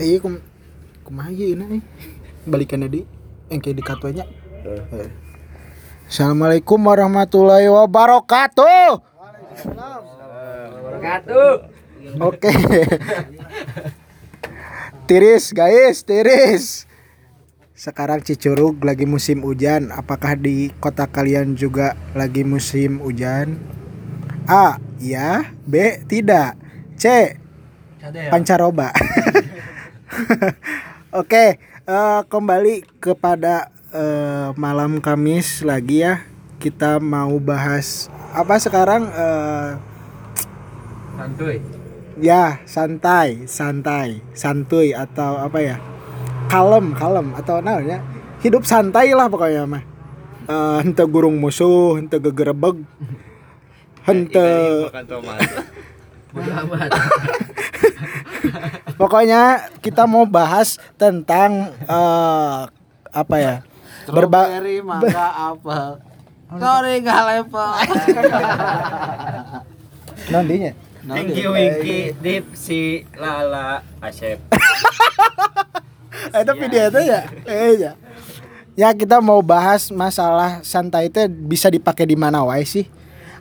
iya 0.00 0.18
kum 0.18 0.42
kumaha 1.06 1.30
ieu 1.30 1.54
ini 1.54 1.78
balikan 2.48 2.82
di 2.88 3.06
engke 3.50 3.70
di 3.70 3.82
katuanya 3.84 4.26
Eh. 4.64 5.12
Assalamualaikum 6.08 6.80
warahmatullahi 6.80 7.68
wabarakatuh 7.68 9.04
Oke. 12.20 12.48
tiris 15.08 15.52
guys, 15.52 16.00
tiris. 16.06 16.88
Sekarang 17.74 18.22
Cicurug 18.24 18.80
lagi 18.86 19.04
musim 19.04 19.42
hujan. 19.44 19.92
Apakah 19.92 20.38
di 20.38 20.72
kota 20.80 21.04
kalian 21.10 21.58
juga 21.58 21.92
lagi 22.16 22.46
musim 22.46 23.02
hujan? 23.02 23.60
A. 24.46 24.78
Ya. 25.02 25.52
B. 25.66 26.00
Tidak. 26.06 26.56
C. 26.96 27.36
Pancaroba. 28.30 28.94
Oke, 31.20 31.58
eh, 31.86 32.20
kembali 32.30 32.86
kepada 33.02 33.70
eh, 33.90 34.48
malam 34.54 35.02
Kamis 35.02 35.62
lagi 35.66 36.02
ya. 36.06 36.22
Kita 36.62 37.02
mau 37.02 37.36
bahas 37.42 38.08
apa 38.32 38.56
sekarang? 38.56 39.10
Eh, 39.10 39.70
Santuy. 41.14 41.58
Ya, 42.14 42.62
santai, 42.62 43.50
santai, 43.50 44.22
santuy 44.38 44.94
atau 44.94 45.34
apa 45.34 45.58
ya? 45.58 45.76
Kalem, 46.46 46.94
kalem 46.94 47.34
atau 47.34 47.58
namanya 47.58 48.02
hidup 48.38 48.62
santai 48.62 49.10
lah 49.14 49.26
pokoknya 49.26 49.66
mah. 49.66 49.82
Eh, 50.46 50.78
hente 50.84 51.02
gurung 51.10 51.40
musuh, 51.42 51.98
hente 51.98 52.20
gegerebeg, 52.22 52.86
hente 54.06 54.46
amat. 56.34 56.90
Pokoknya 58.96 59.70
kita 59.82 60.06
mau 60.06 60.26
bahas 60.26 60.78
tentang 60.98 61.72
eh, 61.84 62.60
apa 63.14 63.36
ya? 63.38 63.62
Berba 64.04 64.48
Strawberry, 64.48 64.82
mangga, 64.84 65.28
apel. 65.52 65.88
Sorry 66.54 67.00
gak 67.00 67.22
level. 67.24 67.70
nantinya. 70.32 70.72
Thank 71.04 71.36
you 71.36 71.52
Winky 71.52 72.16
Dip 72.16 72.56
si 72.56 73.04
Lala 73.12 73.84
Asep 74.00 74.40
itu 76.32 76.52
video 76.56 76.88
itu 76.88 77.00
ya? 77.04 77.20
Eh, 77.44 77.72
ya. 77.76 77.92
Ya 78.74 78.88
kita 78.96 79.20
mau 79.20 79.44
bahas 79.44 79.92
masalah 79.92 80.64
santai 80.64 81.12
itu 81.12 81.20
bisa 81.28 81.68
dipakai 81.68 82.08
di 82.08 82.16
mana 82.16 82.40
wae 82.42 82.64
sih? 82.64 82.88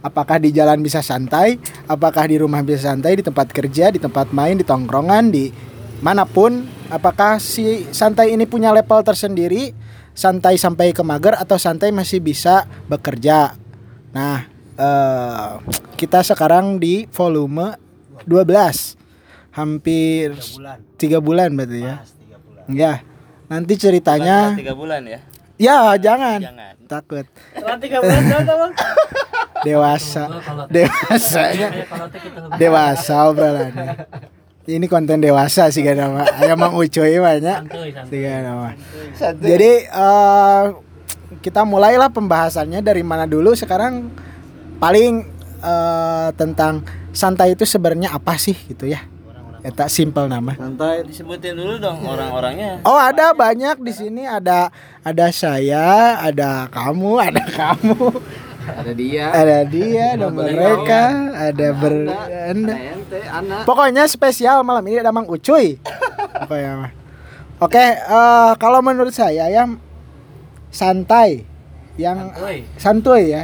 Apakah 0.03 0.35
di 0.35 0.51
jalan 0.51 0.83
bisa 0.83 0.99
santai? 0.99 1.55
Apakah 1.87 2.27
di 2.27 2.35
rumah 2.35 2.59
bisa 2.59 2.91
santai? 2.91 3.15
Di 3.15 3.23
tempat 3.23 3.47
kerja, 3.55 3.87
di 3.87 4.03
tempat 4.03 4.35
main, 4.35 4.59
di 4.59 4.67
tongkrongan, 4.67 5.31
di 5.31 5.47
mana 6.03 6.27
pun? 6.27 6.67
Apakah 6.91 7.39
si 7.39 7.87
santai 7.95 8.35
ini 8.35 8.43
punya 8.43 8.75
level 8.75 8.99
tersendiri? 9.01 9.71
Santai 10.13 10.59
sampai 10.59 10.91
ke 10.91 11.01
mager 11.01 11.39
atau 11.39 11.55
santai 11.55 11.95
masih 11.95 12.19
bisa 12.19 12.67
bekerja? 12.91 13.55
Nah, 14.11 14.45
eh, 14.75 15.49
kita 15.95 16.21
sekarang 16.21 16.77
di 16.77 17.07
volume 17.09 17.79
12 18.27 18.99
hampir 19.55 20.35
tiga 20.99 21.23
bulan 21.23 21.55
berarti 21.55 21.79
ya. 21.79 21.95
Ya. 22.67 22.93
Nanti 23.47 23.79
ceritanya 23.79 24.51
tiga 24.53 24.75
bulan 24.75 25.07
ya 25.07 25.23
ya 25.63 25.95
jangan 26.01 26.39
jangan 26.41 26.73
takut. 26.99 27.25
Tiga 27.81 27.97
bulan 27.99 28.23
bang. 28.45 28.71
Dewasa. 29.65 30.23
Dewasanya 30.69 31.67
dewasa. 32.59 33.15
obrolannya. 33.31 34.05
Ini 34.63 34.85
konten 34.87 35.19
dewasa 35.19 35.67
sih 35.73 35.83
kan 35.83 35.99
nama 35.99 36.23
ayam 36.39 36.55
mang 36.55 36.75
ucuy 36.75 37.19
banyak. 37.19 37.57
Sih 38.07 38.19
kan 38.23 38.41
nama 38.45 38.71
jadi 39.43 39.71
eh, 39.87 40.63
kita 41.43 41.67
mulailah 41.67 42.13
pembahasannya 42.13 42.79
dari 42.79 43.03
mana 43.03 43.27
dulu 43.27 43.55
sekarang. 43.55 44.07
Paling 44.79 45.27
eh, 45.63 46.29
tentang 46.35 46.83
santai 47.13 47.53
itu 47.53 47.63
sebenarnya 47.63 48.11
apa 48.17 48.35
sih 48.41 48.57
gitu 48.67 48.89
ya 48.89 49.12
Eta 49.63 49.87
simple 49.87 50.27
nama. 50.27 50.59
Santai 50.59 51.07
disebutin 51.07 51.55
dulu 51.55 51.79
dong 51.79 52.03
orang-orangnya. 52.03 52.83
Oh 52.83 52.99
ada 52.99 53.31
banyak 53.31 53.79
di 53.79 53.95
sini. 53.95 54.27
Ada 54.27 54.67
ada 55.01 55.27
saya 55.31 56.19
ada 56.19 56.67
kamu 56.67 57.11
ada 57.17 57.43
kamu. 57.63 58.11
Ada 58.63 58.91
dia. 58.95 59.27
ada 59.27 59.57
dia 59.67 60.15
ada 60.15 60.31
mereka 60.31 61.03
ada 61.35 61.67
ber 61.75 62.07
anda 62.47 62.75
anak. 63.27 63.67
pokoknya 63.67 64.07
spesial 64.07 64.63
malam 64.63 64.87
ini 64.87 65.03
ada 65.03 65.11
Mang 65.11 65.27
Ucuy 65.27 65.75
pokoknya 66.47 66.71
mah 66.79 66.91
oke 67.59 67.75
eh, 67.91 68.51
kalau 68.55 68.79
menurut 68.79 69.11
saya 69.11 69.51
ya 69.51 69.67
santai 70.71 71.43
yang 71.99 72.31
Santuy. 72.31 72.57
santuy 72.79 73.23
ya. 73.35 73.43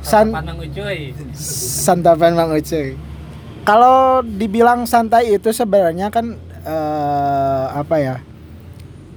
San 0.00 0.32
Pandang 0.32 0.56
ucuy. 0.56 1.12
santapan 1.36 2.32
Mang 2.32 2.56
Ucuy 2.56 2.96
kalau 3.66 4.22
dibilang 4.22 4.86
santai 4.86 5.34
itu 5.34 5.50
sebenarnya 5.50 6.14
kan 6.14 6.38
eh, 6.62 7.66
apa 7.74 7.96
ya 7.98 8.16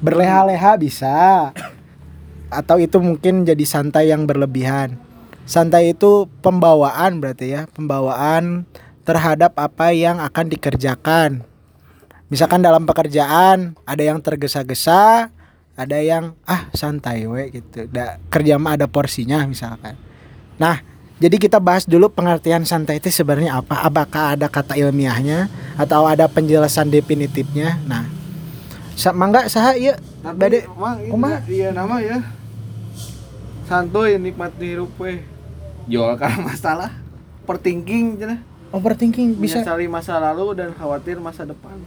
berleha-leha 0.01 0.73
bisa. 0.81 1.51
Atau 2.49 2.81
itu 2.81 2.97
mungkin 2.97 3.45
jadi 3.45 3.61
santai 3.61 4.09
yang 4.09 4.25
berlebihan. 4.25 4.97
Santai 5.45 5.93
itu 5.93 6.25
pembawaan 6.41 7.21
berarti 7.21 7.53
ya 7.53 7.69
pembawaan 7.69 8.65
terhadap 9.05 9.53
apa 9.53 9.93
yang 9.93 10.17
akan 10.17 10.49
dikerjakan. 10.49 11.45
Misalkan 12.33 12.65
dalam 12.65 12.89
pekerjaan 12.89 13.77
ada 13.85 14.01
yang 14.01 14.17
tergesa-gesa 14.17 15.29
ada 15.77 15.97
yang 16.01 16.33
ah 16.49 16.69
santai 16.73 17.29
we 17.29 17.53
gitu. 17.53 17.85
Da, 17.85 18.17
kerja 18.33 18.57
mah 18.57 18.81
ada 18.81 18.89
porsinya 18.89 19.45
misalkan. 19.45 19.93
Nah 20.57 20.81
jadi 21.19 21.35
kita 21.35 21.59
bahas 21.59 21.83
dulu 21.83 22.07
pengertian 22.07 22.63
santai 22.63 23.03
itu 23.03 23.11
sebenarnya 23.11 23.59
apa? 23.59 23.83
Apakah 23.83 24.39
ada 24.39 24.47
kata 24.47 24.79
ilmiahnya 24.79 25.51
atau 25.75 26.07
ada 26.07 26.31
penjelasan 26.31 26.87
definitifnya? 26.87 27.75
Nah 27.83 28.07
sa 28.95 29.11
mangga 29.11 29.51
saha? 29.51 29.75
Ieu 29.75 29.99
bade. 30.23 30.63
kumaha? 31.11 31.43
iya 31.51 31.75
nama 31.75 31.99
ya. 31.99 32.23
Santuy 33.67 34.15
nikmati 34.15 34.79
hirup 34.79 34.95
we 34.95 35.19
jual 35.91 36.15
karena 36.15 36.39
masalah. 36.55 36.91
Overthinking 37.43 38.15
cenah 38.15 38.39
overthinking 38.71 39.35
bisa. 39.35 39.59
Menyesali 39.59 39.91
masa 39.91 40.23
lalu 40.23 40.55
dan 40.55 40.71
khawatir 40.71 41.19
masa 41.19 41.43
depan. 41.43 41.83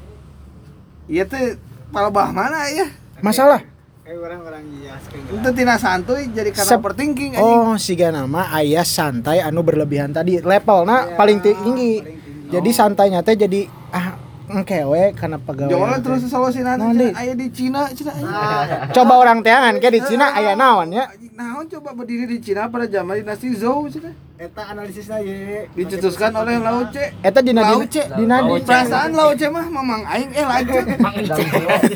Iya 1.08 1.24
teh 1.24 1.56
palebah 1.88 2.28
mana 2.36 2.68
ya? 2.68 2.84
Masalah 3.24 3.71
itu 4.02 5.48
tina 5.54 5.78
santuy 5.78 6.26
jadi 6.26 6.50
karena 6.50 6.70
Sep- 6.74 6.82
overthinking 6.82 7.38
Oh, 7.38 7.78
siga 7.78 8.10
nama 8.10 8.50
ayah 8.58 8.82
santai 8.82 9.38
anu 9.38 9.62
berlebihan 9.62 10.10
tadi 10.10 10.42
level 10.42 10.82
nah 10.82 11.14
paling 11.14 11.38
tinggi. 11.38 12.02
Jadi 12.50 12.70
santainya 12.74 13.22
teh 13.22 13.38
jadi 13.38 13.64
ah 13.88 14.18
engkewe 14.50 15.14
karena 15.14 15.38
pegawai. 15.38 15.70
Teh. 15.70 16.00
terus 16.02 16.26
solusi 16.26 16.60
nanti 16.60 16.82
Naon, 16.82 16.98
Di? 16.98 17.46
Cina 17.54 17.88
Cina 17.88 18.12
Coba 18.96 19.14
orang 19.16 19.40
teangan 19.40 19.78
kayak 19.78 19.94
di 19.94 20.02
Cina 20.04 20.34
aya 20.34 20.52
naon 20.52 20.90
ya. 20.90 21.06
Naon 21.32 21.64
coba 21.70 21.94
berdiri 21.94 22.26
di 22.26 22.42
Cina 22.42 22.66
pada 22.68 22.84
zaman 22.84 23.22
dinasti 23.22 23.54
Zhou 23.54 23.86
Cina 23.88 24.10
Eta 24.34 24.64
analisisnya 24.66 25.20
ye. 25.20 25.68
dicetuskan 25.70 26.32
oleh 26.34 26.56
Lao 26.56 26.88
Tse 26.88 27.14
Eta 27.20 27.38
dina 27.38 27.62
Lao 27.62 27.84
dina 27.86 28.36
di 28.42 28.54
perasaan 28.60 29.12
Lao 29.12 29.30
Tse 29.32 29.46
mah 29.46 29.62
mamang 29.64 30.02
aing 30.04 30.30
eh 30.30 30.42
lagi 30.42 30.72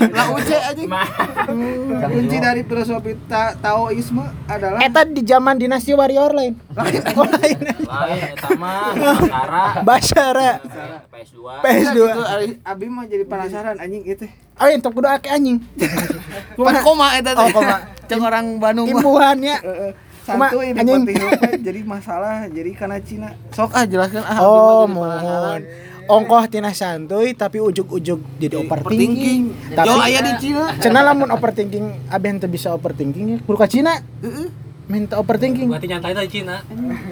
Lao 0.09 0.37
Tse 0.39 0.57
anjing 0.63 0.89
kunci 2.07 2.37
dari 2.39 2.63
filosofi 2.63 3.19
ta 3.27 3.51
Taoisme 3.53 4.23
adalah 4.47 4.79
Eta 4.79 5.03
di 5.03 5.23
zaman 5.23 5.57
dinasti 5.57 5.91
warrior 5.93 6.31
lain. 6.31 6.55
Oh, 7.17 7.25
lain. 7.27 7.59
lain 7.81 8.21
eta 8.31 8.49
mah 8.55 8.93
Basara 9.83 10.61
PS2 11.09 11.41
PS2. 11.65 11.97
Gitu, 11.97 12.23
Abi- 12.23 12.59
Abi 12.63 12.87
mah 12.87 13.05
jadi 13.05 13.25
penasaran 13.25 13.77
anjing 13.77 14.05
itu. 14.05 14.29
Ayo 14.57 14.71
entuk 14.73 14.93
kudu 14.93 15.09
ake 15.09 15.29
anjing. 15.29 15.65
Pan 16.57 16.77
koma 16.81 17.17
eta 17.17 17.33
Oh, 17.35 17.49
koma. 17.51 17.81
Ceng 18.07 18.23
orang 18.23 18.57
Bandung. 18.57 18.87
Imbuhannya. 18.87 19.57
Santu 20.27 20.59
ini 20.59 20.75
anjing. 20.75 21.07
penting 21.07 21.17
jadi 21.63 21.81
masalah 21.87 22.51
jadi 22.51 22.71
karena 22.75 22.99
Cina. 22.99 23.31
Sok 23.55 23.71
ah 23.79 23.87
jelaskan 23.87 24.27
ah. 24.27 24.43
Oh, 24.43 24.91
mohon. 24.91 25.63
Ongkoh 26.07 26.47
tina 26.51 26.71
santuy 26.71 27.35
tapi 27.35 27.63
ujuk-ujuk 27.63 28.43
jadi 28.43 28.59
overthinking. 28.59 29.75
Tapi 29.75 29.87
Yo 29.87 29.95
aya 30.03 30.21
di 30.27 30.33
Cina. 30.43 30.75
Cenah 30.83 31.03
lamun 31.07 31.31
overthinking 31.31 32.11
abeh 32.11 32.31
henteu 32.35 32.51
bisa 32.51 32.75
overthinking. 32.75 33.43
Kudu 33.47 33.59
ka 33.59 33.71
Cina. 33.71 34.03
Heeh. 34.23 34.51
Minta 34.91 35.19
overthinking. 35.19 35.71
Berarti 35.71 35.87
nyantai 35.91 36.15
tadi 36.15 36.31
Cina. 36.31 36.63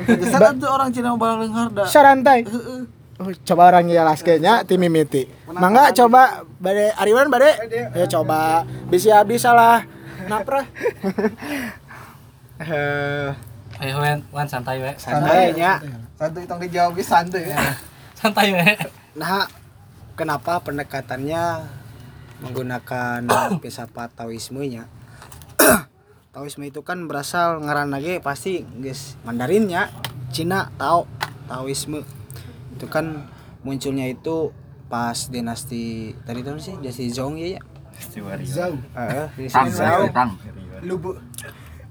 Dasar 0.06 0.54
tuh 0.58 0.70
orang 0.70 0.90
Cina 0.90 1.14
bareng 1.14 1.54
harda. 1.54 1.86
Sarantai. 1.86 2.46
Heeh. 2.46 2.80
Oh, 3.14 3.30
coba 3.30 3.70
orang 3.70 3.86
jelaskeun 3.86 4.42
nya 4.42 4.66
ti 4.66 4.74
mimiti. 4.74 5.30
Mangga 5.46 5.94
coba 5.94 6.42
bade 6.58 6.90
Ariwan 6.98 7.30
bade. 7.30 7.50
Ya 7.94 8.10
coba 8.10 8.66
bisa 8.90 9.22
bisa 9.22 9.54
lah. 9.54 9.86
Napra. 10.26 10.66
Eh, 12.58 13.28
Ayo 13.74 13.98
wen, 13.98 14.22
wan 14.30 14.46
santai 14.46 14.78
we. 14.78 14.92
santai 14.94 15.50
nya. 15.50 15.82
Santuy 16.14 16.46
tong 16.46 16.62
dijawab 16.62 16.94
ge 16.94 17.02
santuy. 17.02 17.42
Santai 18.14 18.54
we. 18.54 18.66
Nah, 19.18 19.50
kenapa 20.14 20.62
pendekatannya 20.62 21.66
menggunakan 22.38 23.26
filsafat 23.58 24.14
Taoismenya. 24.14 24.86
Taoisme 26.34 26.66
itu 26.66 26.82
kan 26.82 27.06
berasal 27.06 27.62
ngaran 27.62 27.94
lagi 27.94 28.18
pasti 28.18 28.66
guys 28.78 29.14
Mandarinnya 29.22 29.86
Cina 30.34 30.66
Tao 30.74 31.06
Taoisme 31.46 32.02
itu 32.74 32.86
kan 32.90 33.30
munculnya 33.62 34.10
itu 34.10 34.50
pas 34.90 35.14
dinasti 35.30 36.10
tadi 36.26 36.42
tahun 36.42 36.58
sih 36.58 36.74
dinasti 36.82 37.06
Zhong 37.10 37.38
ya 37.38 37.58
ya. 37.58 37.62
Eh, 38.98 39.46
Tang, 39.46 39.70
Zhou. 39.70 40.10
tang. 40.10 40.34
Lubu. 40.82 41.14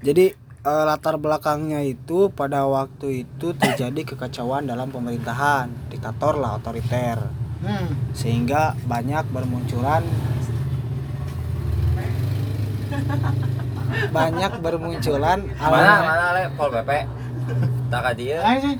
Jadi 0.04 0.36
eh, 0.64 0.84
latar 0.88 1.20
belakangnya 1.20 1.84
itu 1.84 2.32
pada 2.32 2.64
waktu 2.64 3.28
itu 3.28 3.52
terjadi 3.52 4.16
kekacauan 4.16 4.64
dalam 4.64 4.88
pemerintahan, 4.88 5.68
diktator 5.92 6.40
lah 6.40 6.56
otoriter. 6.56 7.20
Hmm. 7.64 8.12
Sehingga 8.12 8.76
banyak 8.84 9.24
bermunculan 9.32 10.04
banyak 14.12 14.52
bermunculan 14.60 15.38
Mana 15.72 15.94
mana 16.04 16.26
le 16.36 16.42
Pol 16.56 16.68
PP. 16.68 16.90
Tak 17.88 18.12
sih. 18.16 18.74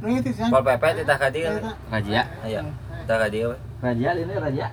Nu 0.00 0.08
itu 0.16 0.30
sih. 0.32 0.48
Pol 0.48 0.62
PP 0.64 0.84
teh 1.02 1.04
tak 1.04 1.18
ka 1.20 1.28
dieu. 1.28 1.52
Raja. 1.92 2.22
Ayo. 2.44 2.60
Tak 3.04 3.16
ka 3.20 3.26
dieu. 3.28 3.52
we. 3.52 3.56
Raja 3.86 4.08
ini 4.18 4.34
raja. 4.34 4.66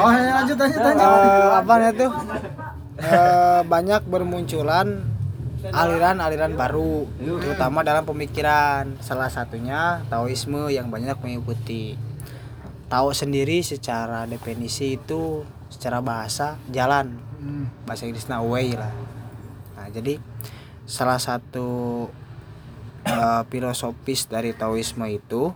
Oh, 0.00 0.08
ya, 0.08 0.30
lanjut 0.40 0.56
lanjut 0.56 0.80
lanjut. 0.80 1.04
eh, 1.04 1.50
apa 1.52 1.72
namanya 1.76 1.92
tuh? 1.92 2.12
Eh, 2.96 3.60
banyak 3.68 4.02
bermunculan 4.08 5.04
aliran-aliran 5.64 6.56
baru 6.56 7.04
terutama 7.20 7.84
dalam 7.84 8.08
pemikiran. 8.08 8.96
Salah 9.04 9.28
satunya 9.28 10.00
Taoisme 10.08 10.72
yang 10.72 10.88
banyak 10.88 11.20
mengikuti. 11.20 12.00
Tao 12.88 13.12
sendiri 13.12 13.60
secara 13.60 14.24
definisi 14.24 14.96
itu 14.96 15.44
secara 15.68 16.00
bahasa 16.00 16.56
jalan. 16.72 17.20
Bahasa 17.84 18.08
Inggrisnya 18.08 18.40
way 18.40 18.72
lah. 18.72 18.92
Nah 19.76 19.92
jadi 19.92 20.16
salah 20.88 21.20
satu 21.20 22.08
eh, 23.04 23.42
filosofis 23.48 24.26
dari 24.26 24.56
Taoisme 24.56 25.06
itu 25.08 25.52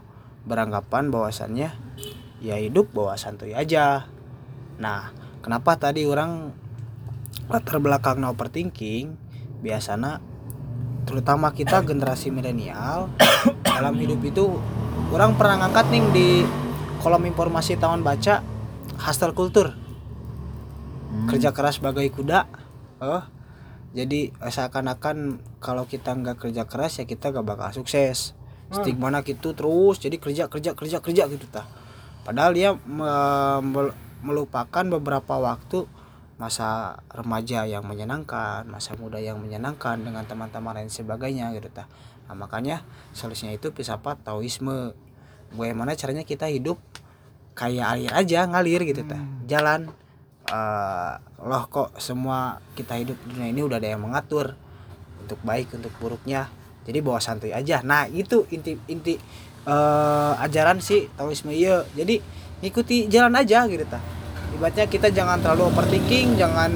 beranggapan 0.48 1.12
bahwasannya 1.12 1.70
ya 2.40 2.56
hidup 2.56 2.92
bawa 2.94 3.18
santuy 3.18 3.52
aja. 3.52 4.08
Nah 4.78 5.12
kenapa 5.42 5.76
tadi 5.76 6.06
orang 6.06 6.54
latar 7.50 7.82
belakang 7.82 8.22
overthinking? 8.24 9.16
Biasanya 9.60 10.22
terutama 11.08 11.50
kita 11.56 11.80
generasi 11.82 12.28
milenial 12.28 13.08
dalam 13.76 13.96
hidup 13.96 14.20
itu 14.22 14.60
orang 15.08 15.34
pernah 15.34 15.64
ngangkat 15.64 15.86
nih 15.88 16.04
di 16.12 16.28
kolom 17.00 17.24
informasi 17.24 17.80
taman 17.80 18.04
baca 18.04 18.44
hustle 19.00 19.34
kultur. 19.34 19.74
Kerja 21.28 21.50
keras 21.56 21.80
bagai 21.80 22.12
kuda 22.12 22.46
oh 23.00 23.37
jadi 23.96 24.32
seakan-akan 24.36 25.40
kalau 25.64 25.88
kita 25.88 26.12
nggak 26.12 26.36
kerja 26.48 26.68
keras 26.68 27.00
ya 27.00 27.04
kita 27.08 27.32
gak 27.32 27.46
bakal 27.46 27.72
sukses. 27.72 28.36
Stigma 28.68 29.08
gitu 29.24 29.56
terus 29.56 29.96
jadi 29.96 30.20
kerja 30.20 30.44
kerja 30.52 30.76
kerja 30.76 31.00
kerja 31.00 31.22
gitu 31.24 31.46
tah. 31.48 31.64
Padahal 32.20 32.52
dia 32.52 32.76
me- 32.76 33.64
mel- 33.64 33.96
melupakan 34.20 34.84
beberapa 34.84 35.40
waktu 35.40 35.88
masa 36.36 37.00
remaja 37.08 37.64
yang 37.64 37.82
menyenangkan 37.88 38.68
masa 38.68 38.92
muda 39.00 39.16
yang 39.18 39.40
menyenangkan 39.40 39.98
dengan 40.04 40.22
teman-teman 40.28 40.76
lain 40.76 40.92
sebagainya 40.92 41.50
gitu 41.56 41.72
tah. 41.72 41.88
Nah, 42.28 42.36
makanya 42.36 42.84
solusinya 43.16 43.56
itu 43.56 43.72
filsafat 43.72 44.20
Taoisme 44.20 44.92
bagaimana 45.56 45.96
caranya 45.96 46.28
kita 46.28 46.44
hidup 46.52 46.76
kayak 47.56 47.88
air 47.96 48.12
aja 48.12 48.44
ngalir 48.44 48.84
gitu 48.84 49.00
tah. 49.08 49.24
Jalan 49.48 49.88
eh, 50.48 51.12
loh 51.44 51.64
kok 51.68 51.96
semua 52.00 52.58
kita 52.74 52.96
hidup 52.96 53.16
di 53.24 53.36
dunia 53.36 53.48
ini 53.52 53.62
udah 53.62 53.76
ada 53.78 53.88
yang 53.92 54.02
mengatur 54.02 54.56
untuk 55.20 55.38
baik 55.44 55.72
untuk 55.76 55.92
buruknya. 56.00 56.48
Jadi 56.88 56.98
bawa 57.04 57.20
santuy 57.20 57.52
aja. 57.52 57.84
Nah 57.84 58.08
itu 58.08 58.48
inti 58.48 58.74
inti 58.88 59.14
eh, 59.68 60.32
ajaran 60.40 60.80
si 60.80 61.06
Taoisme 61.14 61.52
iya. 61.52 61.84
Jadi 61.92 62.18
ikuti 62.64 63.06
jalan 63.06 63.36
aja 63.36 63.68
gitu 63.68 63.84
tah. 63.84 64.00
Ibaratnya 64.56 64.88
kita 64.88 65.12
jangan 65.12 65.38
terlalu 65.44 65.68
overthinking 65.70 66.40
jangan 66.40 66.72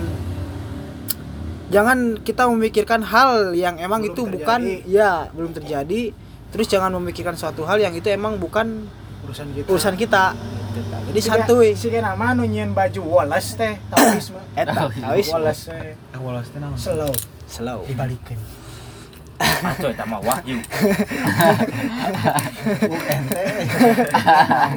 jangan 1.73 2.21
kita 2.21 2.45
memikirkan 2.53 3.01
hal 3.01 3.57
yang 3.57 3.81
emang 3.81 4.05
Belum 4.05 4.13
itu 4.13 4.23
terjadi. 4.29 4.35
bukan 4.37 4.61
ya 4.85 5.13
belum 5.33 5.53
terjadi. 5.57 6.03
Terus 6.53 6.69
jangan 6.69 6.93
memikirkan 7.01 7.33
suatu 7.33 7.65
hal 7.65 7.81
yang 7.81 7.97
itu 7.97 8.13
emang 8.13 8.37
bukan 8.37 8.85
Urusan 9.23 9.47
kita. 9.55 9.67
urusan 9.71 9.95
kita 9.95 10.25
gitu 10.73 10.89
jadi 11.13 11.21
santuy 11.21 11.69
Siga 11.77 12.01
nama 12.01 12.33
nu 12.33 12.43
nyieun 12.45 12.73
baju 12.73 13.01
Wallace 13.05 13.55
teh, 13.55 13.77
Taoisme. 13.87 14.41
eta 14.57 14.73
Taoisme 14.89 15.33
Wallace 15.37 15.69
teh. 15.69 15.95
Wallace 16.17 16.49
teh 16.49 16.59
naon? 16.59 16.77
Slow. 16.77 17.13
slow 17.47 17.81
Dibalikin. 17.85 18.41
Aco 19.69 19.91
eta 19.91 20.07
mah 20.07 20.23
wahyu. 20.23 20.59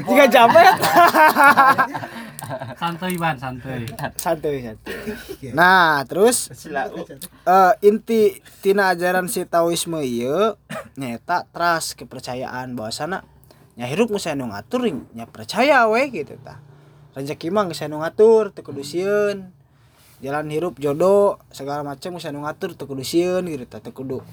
Jika 0.06 0.26
japet 0.36 0.76
Santuy 2.78 3.18
ban, 3.18 3.34
santuy. 3.42 3.90
santuy 4.22 4.58
santuy 4.62 4.98
nah 5.58 6.06
terus 6.06 6.50
eh, 6.54 7.74
inti 7.82 8.38
tina 8.62 8.94
ajaran 8.94 9.26
si 9.26 9.42
Taoisme 9.50 10.06
ieu 10.06 10.54
nyata 10.94 11.48
trust 11.50 11.98
kepercayaan 11.98 12.78
bahwasana 12.78 13.26
nya 13.76 13.92
hirup 13.92 14.08
geus 14.08 14.24
anu 14.32 14.48
ngatur 14.48 14.88
nya 15.12 15.28
percaya 15.28 15.84
we 15.92 16.08
gitu 16.08 16.40
tah 16.40 16.64
rezeki 17.12 17.52
mah 17.52 17.68
geus 17.68 17.84
anu 17.84 18.00
ngatur 18.00 18.56
teu 18.56 18.64
kudu 18.64 18.84
sieun. 18.88 19.52
Jalan 20.24 20.48
hirup 20.48 20.80
jodoh 20.80 21.44
segala 21.52 21.84
macam 21.84 22.16
geus 22.16 22.24
anu 22.24 22.48
ngatur 22.48 22.72
teu 22.80 22.88
kudu 22.88 23.04
sieun 23.04 23.44
gitu 23.52 23.68
tah 23.68 23.84
teu 23.84 23.92
kudu 23.92 24.24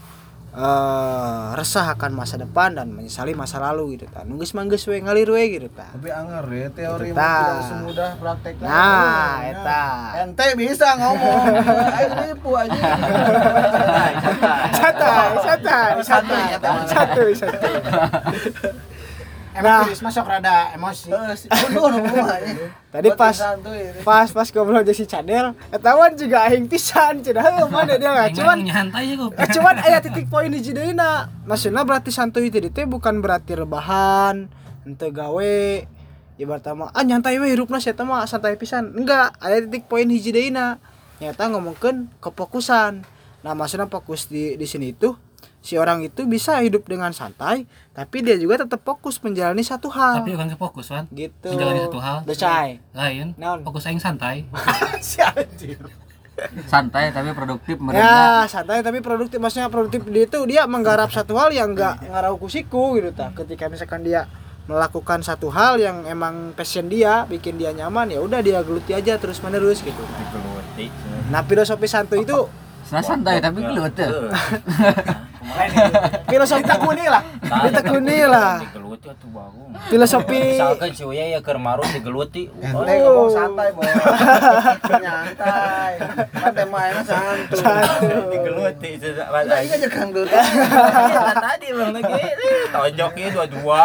eh 0.53 1.49
resah 1.57 1.97
akan 1.97 2.13
masa 2.13 2.37
depan 2.37 2.77
dan 2.77 2.93
menyesali 2.93 3.33
masa 3.33 3.57
lalu 3.57 3.97
gitu 3.97 4.05
tah 4.13 4.21
nu 4.23 4.37
geus 4.37 4.53
mah 4.53 4.69
geus 4.69 4.85
we 4.85 5.01
ngalir 5.01 5.27
we 5.33 5.59
gitu 5.59 5.73
tah 5.73 5.91
Tapi 5.91 6.13
anger 6.13 6.45
ya 6.47 6.69
teori 6.71 7.09
mah 7.11 7.19
tidak 7.19 7.63
semudah 7.67 8.11
prakteknya. 8.21 8.67
Nah, 8.69 9.35
eta. 9.49 9.85
Ente 10.23 10.47
bisa 10.55 10.89
ngomong. 11.01 11.45
Ayo 11.99 12.09
nipu 12.21 12.51
aja. 12.53 12.79
santai 14.77 15.33
santai 15.41 15.91
santai. 16.05 16.43
Santai 16.87 17.33
santai 17.35 17.73
Emang 19.53 19.85
tulis 19.85 20.01
masuk 20.01 20.25
rada 20.25 20.73
emosi. 20.73 21.13
Mah. 21.13 21.37
tadi 22.93 23.09
pas 23.13 23.37
pas 24.05 24.29
pas 24.29 24.49
ngobrol 24.53 24.85
jeung 24.85 24.97
si 24.97 25.05
Cadel 25.05 25.53
etawan 25.73 26.13
juga 26.17 26.49
aing 26.49 26.69
pisan 26.69 27.21
cenah 27.21 27.65
mana 27.73 28.01
dia 28.01 28.13
nggak? 28.13 28.37
Cuman 28.37 28.59
nyantai 28.65 29.13
ya 29.13 29.15
kok. 29.21 29.31
eh, 29.37 29.49
cuman 29.53 29.75
aya 29.81 29.99
titik 30.01 30.27
poin 30.29 30.49
hiji 30.53 30.73
deuna 30.73 31.29
maksudna 31.45 31.85
berarti 31.85 32.09
santuy 32.13 32.49
teh 32.49 32.65
teh 32.69 32.89
bukan 32.89 33.21
berarti 33.21 33.53
rebahan 33.57 34.49
henteu 34.89 35.13
gawe. 35.13 35.57
Ibarat 36.41 36.73
mah 36.73 36.89
ah 36.97 37.05
nyantai 37.05 37.37
we 37.37 37.53
hirupna 37.53 37.77
sia 37.77 37.93
teh 37.93 38.05
mah 38.05 38.25
santai 38.25 38.57
pisan. 38.57 38.97
Enggak 38.97 39.37
aya 39.41 39.61
titik 39.69 39.85
poin 39.85 40.09
hiji 40.09 40.33
deuna 40.33 40.81
nyata 41.21 41.53
ngomongkeun 41.53 42.09
kefokusan. 42.25 43.05
Nah 43.45 43.53
maksudnya 43.53 43.89
fokus 43.89 44.33
di 44.33 44.57
di 44.57 44.65
sini 44.65 44.97
itu 44.97 45.13
si 45.63 45.79
orang 45.79 46.03
itu 46.03 46.27
bisa 46.27 46.59
hidup 46.59 46.83
dengan 46.85 47.15
santai 47.15 47.65
tapi 47.95 48.19
dia 48.21 48.35
juga 48.35 48.67
tetap 48.67 48.83
fokus 48.83 49.17
menjalani 49.19 49.63
satu 49.63 49.87
hal 49.89 50.21
Tapi 50.21 50.35
bukan 50.35 50.59
fokus, 50.59 50.91
Wan. 50.91 51.07
gitu 51.09 51.49
Menjalani 51.49 51.81
satu 51.83 51.99
hal. 51.99 52.17
Decai. 52.25 52.83
Lain. 52.91 53.31
Naon? 53.37 53.63
Fokus 53.63 53.87
aing 53.87 54.03
santai. 54.03 54.43
si 55.01 55.23
anjir 55.23 55.79
Santai 56.67 57.13
tapi 57.13 57.31
produktif 57.31 57.79
mereka. 57.79 58.03
ya 58.03 58.19
santai 58.51 58.83
tapi 58.83 58.99
produktif 58.99 59.39
maksudnya 59.39 59.69
produktif 59.69 60.03
dia 60.05 60.25
itu 60.25 60.41
dia 60.49 60.67
menggarap 60.67 61.13
satu 61.17 61.39
hal 61.39 61.53
yang 61.53 61.77
enggak 61.77 62.03
ngarau 62.03 62.35
kusiku 62.35 62.99
gitu 62.99 63.13
ta 63.13 63.31
ketika 63.31 63.71
misalkan 63.71 64.03
dia 64.03 64.27
melakukan 64.65 65.21
satu 65.21 65.51
hal 65.51 65.77
yang 65.77 66.03
emang 66.03 66.51
passion 66.57 66.89
dia 66.89 67.29
bikin 67.29 67.61
dia 67.61 67.71
nyaman 67.71 68.11
ya 68.11 68.19
udah 68.19 68.41
dia 68.41 68.59
geluti 68.63 68.91
aja 68.91 69.15
terus 69.19 69.39
menerus 69.39 69.85
gitu 69.85 70.03
nah 71.31 71.45
filosofi 71.45 71.87
santuy 71.87 72.25
itu 72.25 72.49
Nah, 72.93 73.01
santai 73.01 73.41
tapi 73.41 73.65
kelut 73.65 73.89
tuh. 73.97 74.29
filosofi 76.31 76.63
tekuni 76.63 77.05
lah 77.07 77.23
ditekuni 77.63 78.19
lah 78.25 78.53
Dikeluti 78.63 79.07
atuh 79.09 79.31
bagus. 79.31 79.69
filosofi 79.89 80.43
misalkan 80.55 80.91
si 80.93 81.03
Uya 81.03 81.25
ya 81.29 81.41
keur 81.41 81.59
marung 81.59 81.89
digeluti 81.89 82.49
Ente 82.55 82.93
ngomong 82.99 83.31
santai, 83.31 83.69
Bos. 83.73 83.85
Nyantai. 84.93 85.93
Ente 86.31 86.65
mainnya 86.65 87.03
santai. 87.03 87.99
digeluti 88.31 88.89
itu 88.95 89.09
Aing 89.13 89.71
aja 89.71 89.89
kang 89.89 90.11
dulu. 90.11 90.29
tadi 91.45 91.67
bang 91.69 91.91
lagi 91.93 92.15
eh, 92.15 92.33
tonjoknya 92.71 93.27
dua-dua 93.33 93.81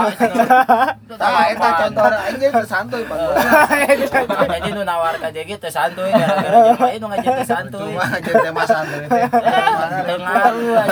Tah 1.18 1.44
eta 1.50 1.70
contoh 1.82 2.04
aing 2.06 2.38
jadi 2.38 2.62
santuy, 2.64 3.02
Pak. 3.04 3.18
jadi 4.54 4.70
nu 4.70 4.82
nawarkan 4.84 5.30
jadi 5.32 5.52
teh 5.58 5.72
santuy 5.72 6.10
gara-gara 6.10 6.58
jelema 6.68 6.88
itu 6.92 7.06
ngaji 7.08 7.28
teh 7.34 7.48
santuy 7.48 7.90
Cuma 7.90 8.06
aja 8.06 8.32
tema 8.38 8.64
santuy 8.64 9.04
teh. 9.04 9.24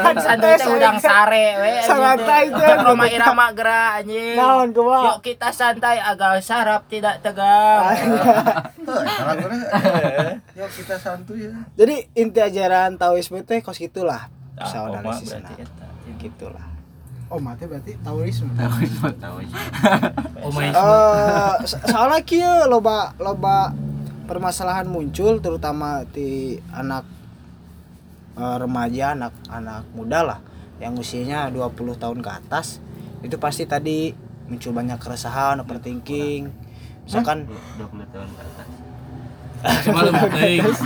Anjing 0.02 0.24
santuy 0.24 0.54
teh 0.56 0.65
udang 0.68 0.98
sare 0.98 1.46
we 1.56 1.72
Santai 1.82 2.46
teh. 2.48 2.74
Roma 2.80 3.06
Irama 3.08 3.46
geura 3.52 3.82
anjing 3.96 4.34
Naon 4.34 4.70
kumaha? 4.70 5.04
Yuk 5.08 5.20
kita 5.24 5.50
santai 5.50 5.98
agar 5.98 6.38
saraf 6.40 6.86
tidak 6.86 7.20
tegang 7.20 7.94
Heuh, 8.78 9.06
salah 9.06 9.34
guna. 9.36 9.58
Yuk 10.54 10.70
kita 10.72 10.96
santuy 10.96 11.46
ya. 11.46 11.54
jadi 11.76 11.96
inti 12.14 12.40
ajaran 12.40 12.96
Taoisme 12.96 13.42
teh 13.42 13.60
kos 13.60 13.78
gitulah 13.78 14.28
Nah, 14.54 14.66
koma 14.66 15.04
analisis 15.04 15.36
berarti 15.36 15.54
eta. 15.60 15.86
gitulah 16.18 16.68
oh 17.28 17.38
mate 17.38 17.66
berarti 17.66 17.92
Taoisme 18.00 18.56
Tahu. 18.56 19.36
Oh 20.40 20.50
my 20.50 20.66
Eh, 20.66 21.54
so- 21.66 21.82
soalnya 21.84 22.22
kieu 22.22 22.40
loba 22.66 23.12
loba 23.18 23.76
permasalahan 24.24 24.86
muncul 24.86 25.38
terutama 25.38 26.02
di 26.08 26.56
anak 26.72 27.04
eh, 28.34 28.58
remaja 28.58 29.12
anak 29.12 29.34
anak 29.48 29.84
muda 29.92 30.20
lah 30.24 30.40
yang 30.80 30.94
usianya 31.00 31.48
20 31.52 31.96
tahun 31.96 32.20
ke 32.20 32.30
atas 32.30 32.84
itu 33.24 33.36
pasti 33.40 33.64
tadi 33.66 34.12
muncul 34.46 34.76
banyak 34.76 35.00
keresahan 35.02 35.64
overthinking 35.64 36.52
misalkan 37.06 37.50
20 37.80 38.14
tahun 38.14 38.30
ke 38.34 38.42
atas. 38.44 38.68
Cuma 39.86 40.06
lebih 40.06 40.30
teuing. 40.30 40.62
30 40.62 40.86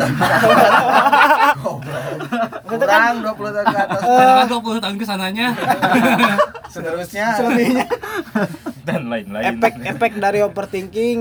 tahun. 0.00 0.16
Kurang 2.64 3.14
20 3.20 3.36
tahun 3.36 3.66
ke 3.68 3.78
atas. 3.84 4.00
Karena 4.00 4.44
20 4.48 4.80
tahun 4.80 4.96
ke 4.96 5.04
sananya. 5.04 5.48
Seterusnya. 6.72 7.26
dan 8.88 9.12
lain-lain 9.12 9.60
efek-efek 9.60 10.16
dari 10.16 10.40
overthinking 10.40 11.20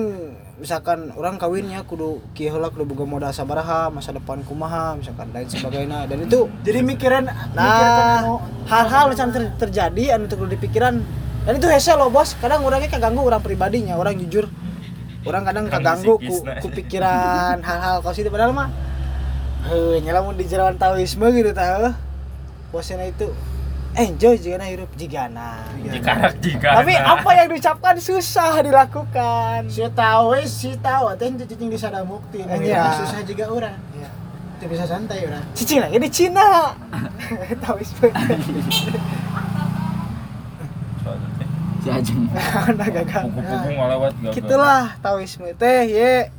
misalkan 0.57 1.13
orang 1.13 1.37
kawinnya 1.37 1.85
kudu 1.85 2.17
heula 2.33 2.73
kudu 2.73 2.89
boga 2.89 3.05
modal 3.05 3.29
sabaraha 3.29 3.93
masa 3.93 4.09
depan 4.09 4.41
kumaha 4.41 4.97
misalkan 4.97 5.29
lain 5.29 5.45
sebagainya. 5.45 6.09
Dan 6.09 6.25
itu 6.25 6.49
jadi 6.65 6.81
mikiran 6.81 7.29
nah 7.53 8.41
hal-hal 8.65 9.13
misalnya 9.13 9.33
ter- 9.37 9.69
terjadi 9.69 10.17
anu 10.17 10.25
kudu 10.25 10.57
dipikiran. 10.57 11.01
Dan 11.45 11.53
itu 11.55 11.67
hese 11.69 11.93
loh 11.95 12.09
bos. 12.09 12.33
Kadang 12.41 12.65
orangnya 12.65 12.89
kaganggu 12.89 13.21
orang 13.23 13.39
pribadinya 13.39 13.95
orang 13.95 14.17
jujur. 14.17 14.49
Orang 15.27 15.43
kadang 15.43 15.67
kaganggu 15.67 16.15
ku, 16.23 16.35
nah. 16.47 16.59
ku 16.63 16.71
pikiran 16.71 17.59
hal-hal 17.59 17.99
kau 17.99 18.15
itu 18.15 18.31
padahal 18.31 18.55
mah 18.55 18.71
heuh 19.67 19.99
nyalamun 19.99 20.39
di 20.39 20.47
jalan 20.47 20.79
taoisme 20.79 21.27
gitu 21.35 21.51
tah 21.51 21.91
bosnya 22.71 23.03
itu 23.11 23.27
enjoy 23.97 24.37
jigana 24.37 24.65
hirup 24.69 24.91
jigana. 24.93 25.65
Jikarak 25.81 26.37
jika 26.37 26.69
tapi 26.79 26.93
apa 26.93 27.29
yang 27.33 27.47
diucapkan 27.49 27.97
susah 27.97 28.61
dilakukan. 28.61 29.65
Si 29.65 29.81
tahu 29.89 30.37
si 30.45 30.77
tahu. 30.77 31.17
Teh 31.17 31.33
itu 31.33 31.45
cicing 31.49 31.69
di 31.73 31.79
sana 31.81 32.05
mukti. 32.05 32.45
Iya. 32.45 32.93
susah 33.01 33.25
juga 33.25 33.49
orang. 33.49 33.77
Iya. 33.97 34.09
Tidak 34.57 34.69
bisa 34.69 34.85
santai 34.85 35.25
orang. 35.25 35.43
cicing 35.57 35.81
lagi 35.81 35.97
di 35.97 36.09
Cina. 36.09 36.77
Tahu 37.65 37.77
Si 41.81 41.89
Ajeng. 41.89 42.21
nah 42.77 42.89
gagal. 42.89 43.23
Ngalawat 43.33 44.13
gagal. 44.21 44.85
Taoisme 45.01 45.49
teh 45.57 45.81
ye. 45.89 46.29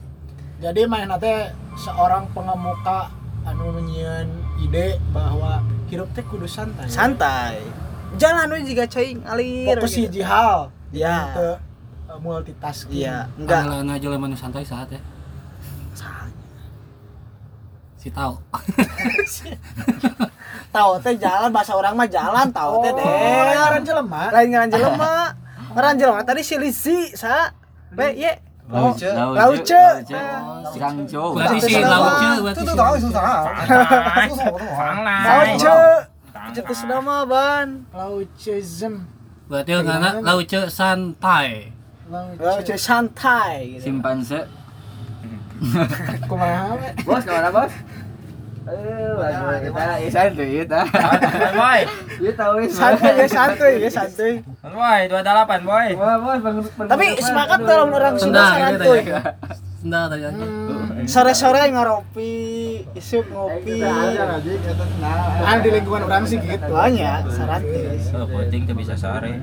Jadi 0.58 0.82
main 0.86 1.10
teh 1.18 1.50
seorang 1.78 2.26
pengemuka 2.34 3.10
anu 3.46 3.78
nyieun 3.82 4.47
ide 4.58 4.98
bahwa 5.10 5.62
hirup 5.86 6.10
teh 6.12 6.22
kudu 6.22 6.44
santai. 6.44 6.86
santai 6.90 7.56
jalan 8.16 8.50
we 8.50 8.64
juga 8.64 8.84
cing 8.84 9.22
alir 9.24 9.68
Fokus 9.70 9.94
gitu. 9.94 10.10
hiji 10.10 10.22
hal. 10.24 10.72
Ya. 10.90 11.30
Uh, 12.08 12.16
multitasking. 12.18 12.98
iya 12.98 13.28
enggak 13.36 13.68
Andalan 13.68 13.92
aja 13.92 14.06
lemah 14.08 14.28
santai 14.34 14.64
saat 14.64 14.88
ya. 14.90 15.00
Si 17.98 18.08
tahu. 18.08 18.38
tahu 20.74 20.92
teh 21.02 21.14
jalan 21.18 21.50
bahasa 21.50 21.74
orang 21.74 21.98
mah 21.98 22.06
jalan 22.06 22.46
tahu 22.54 22.86
teh 22.86 22.94
Oh, 22.94 22.94
deh 22.94 23.58
ngaran 23.58 23.82
jelema. 23.82 24.22
lain 24.30 24.48
ngaran 24.54 24.70
jelema 24.70 25.12
ngaran 25.74 25.94
jelema 25.98 26.20
tadi 26.22 26.40
si 26.40 26.54
Lisi 26.56 27.10
sa 27.12 27.50
be 27.90 28.14
ye 28.14 28.32
Lauce. 28.68 29.08
Lauce. 29.16 29.82
Si 30.72 30.78
Kang 30.78 31.08
Jo. 31.08 31.32
Berarti 31.32 31.58
si 31.64 31.80
lauce 31.80 32.28
berarti 32.44 32.62
si. 32.68 32.74
Lauce 35.24 35.76
Cetus 36.48 36.80
nama 36.88 37.24
ban 37.28 37.84
Laucism. 37.92 39.08
Berarti 39.48 39.72
ngana 39.72 40.20
lauce 40.20 40.68
santai. 40.68 41.72
Lauce 42.12 42.76
santai 42.76 43.76
gitu. 43.76 43.88
Simpanse. 43.88 44.44
Kumaha 46.28 46.78
we? 46.78 46.88
Bos, 47.02 47.24
ke 47.26 47.32
mana 47.34 47.50
bos? 47.50 47.66
Ayo, 47.68 47.72
lagu 47.72 47.72
kita, 47.72 47.72
ya 47.72 47.72
santuy, 47.72 47.72
kita. 47.72 47.72
boy 47.72 47.72
Ya 47.72 47.72
tahu 47.72 47.72
Santai 47.72 47.72
ya 47.72 47.74
santai 47.74 47.87
ya 53.80 53.90
santai. 53.90 54.32
boy 54.60 55.00
dua 55.08 55.20
delapan 55.24 55.60
boy 55.64 55.88
Wah, 55.96 56.16
bos, 56.20 56.38
bangun 56.44 56.64
Tapi 56.88 57.06
semangat 57.18 57.58
dalam 57.64 57.88
orang 57.92 58.14
Sunda 58.20 58.44
santuy. 58.56 59.00
ya. 59.06 59.20
Tadi 59.78 60.20
aja. 60.20 60.44
Sore-sore 61.06 61.70
ngopi, 61.70 62.34
isuk 62.98 63.30
ngopi. 63.30 63.78
Kan 65.38 65.56
di 65.62 65.70
lingkungan 65.70 66.02
orang 66.04 66.26
sih 66.26 66.36
gitu. 66.42 66.66
Banyak 66.68 67.20
oh 68.12 68.26
penting 68.26 68.66
tuh 68.66 68.74
bisa 68.76 68.98
sare 68.98 69.38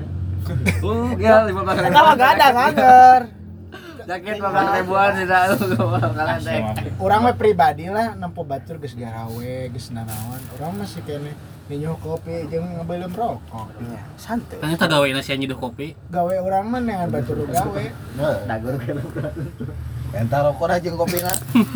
Oh, 0.78 1.10
ya 1.18 1.42
15 1.42 1.50
ribu. 1.50 1.90
Kita 1.90 2.00
mah 2.06 2.14
gak 2.14 2.30
ada 2.38 2.46
nganger. 2.54 3.20
Jaket 4.06 4.38
15 4.38 4.78
ribuan 4.78 5.10
tidak 5.18 5.42
lu 5.58 5.74
kalah 5.90 6.38
teh. 6.38 6.62
Orang 7.02 7.20
mah 7.26 7.34
pribadi 7.34 7.90
lah 7.90 8.14
nempo 8.14 8.46
batur 8.46 8.78
geus 8.78 8.94
garawe, 8.94 9.54
geus 9.66 9.90
nanaon. 9.90 10.38
Orang 10.54 10.78
masih 10.78 11.02
kene 11.02 11.34
minyu 11.66 11.98
kopi 11.98 12.46
jeung 12.46 12.70
ngebelem 12.78 13.10
rokok. 13.10 13.66
Iya, 13.82 14.00
santai. 14.14 14.62
Kan 14.62 14.78
eta 14.78 14.86
gawe 14.86 15.06
nasi 15.10 15.34
nyeduh 15.34 15.58
kopi. 15.58 15.98
Gawe 16.14 16.34
orang 16.38 16.64
mah 16.70 16.80
neangan 16.86 17.10
batur 17.10 17.50
gawe. 17.50 17.84
Dagur 18.46 18.78
Entah 20.14 20.40
rokok 20.46 20.70
aja 20.70 20.88
kopi 20.94 21.18
na. 21.18 21.34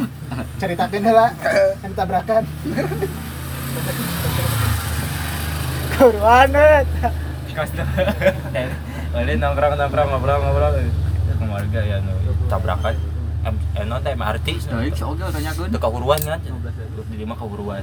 Ceritakeun 0.63 1.03
heula 1.03 1.35
yang 1.83 1.93
tabrakan. 1.99 2.47
Kuruan 5.99 6.55
eta. 6.55 7.11
kos 7.51 7.71
Wali 9.15 9.35
nongkrong 9.35 9.75
nongkrong 9.75 10.09
ngobrol 10.15 10.39
ngobrol 10.39 10.73
keluarga 11.41 11.81
ya 11.81 11.97
no 12.05 12.13
tabrakan. 12.47 12.95
Em 13.41 13.57
eno 13.73 13.97
teh 14.05 14.13
MRT 14.13 14.69
Nah, 14.69 14.85
iki 14.85 15.01
oke 15.01 15.25
tanyakeun. 15.33 15.73
itu 15.73 15.79
kahuruan 15.81 16.21
kan 16.21 16.37
di 17.09 17.17
lima 17.17 17.33
kahuruan. 17.33 17.81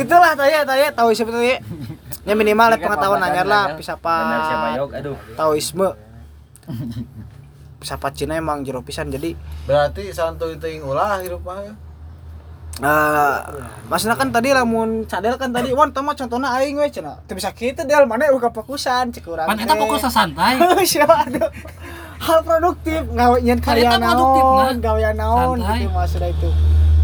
Gitulah 0.00 0.32
tanya 0.32 0.64
tanya 0.64 0.88
tahu 0.96 1.12
sebetulnya. 1.12 1.60
Ya? 2.24 2.32
Minimal 2.40 2.72
lah 2.72 2.78
pengetahuan 2.80 3.20
anyar 3.20 3.44
lah 3.44 3.76
siapa 3.76 4.12
pisapa 4.32 4.96
aduh. 4.96 5.16
Taoisme. 5.36 5.88
Pisapa 7.76 8.08
Cina 8.16 8.40
emang 8.40 8.64
jero 8.64 8.80
pisan 8.80 9.12
jadi 9.12 9.36
Berarti 9.68 10.08
santuy 10.08 10.56
teuing 10.56 10.80
ulah 10.80 11.20
hirup 11.20 11.44
mah. 11.44 11.60
Ya. 12.80 12.86
eh 12.86 13.36
maksudnya 13.86 14.16
kan 14.18 14.34
tadi 14.34 14.50
lamun 14.50 15.06
cadel 15.06 15.38
kan 15.38 15.54
tadi 15.54 15.70
wan 15.70 15.94
tama 15.94 16.16
contohna 16.16 16.58
aing 16.58 16.78
we 16.80 16.90
cenah. 16.90 17.22
Teu 17.28 17.38
bisa 17.38 17.54
kitu 17.54 17.86
del 17.86 18.08
mana 18.08 18.30
uga 18.34 18.50
fokusan 18.50 19.14
cek 19.14 19.26
urang. 19.28 19.46
Pan 19.46 19.58
eta 19.60 19.74
fokus 19.78 20.06
santai. 20.10 20.58
Siapa 20.90 21.28
aduh. 21.28 21.50
Hal 22.24 22.40
produktif 22.40 23.04
ngawe 23.10 23.36
nyen 23.44 23.60
Kan 23.60 23.76
karya 23.76 24.00
naon, 24.00 24.80
nah. 24.80 24.80
gawean 24.80 25.14
naon 25.18 25.56
gitu 25.60 25.92
maksudnya 25.92 26.32
itu. 26.32 26.50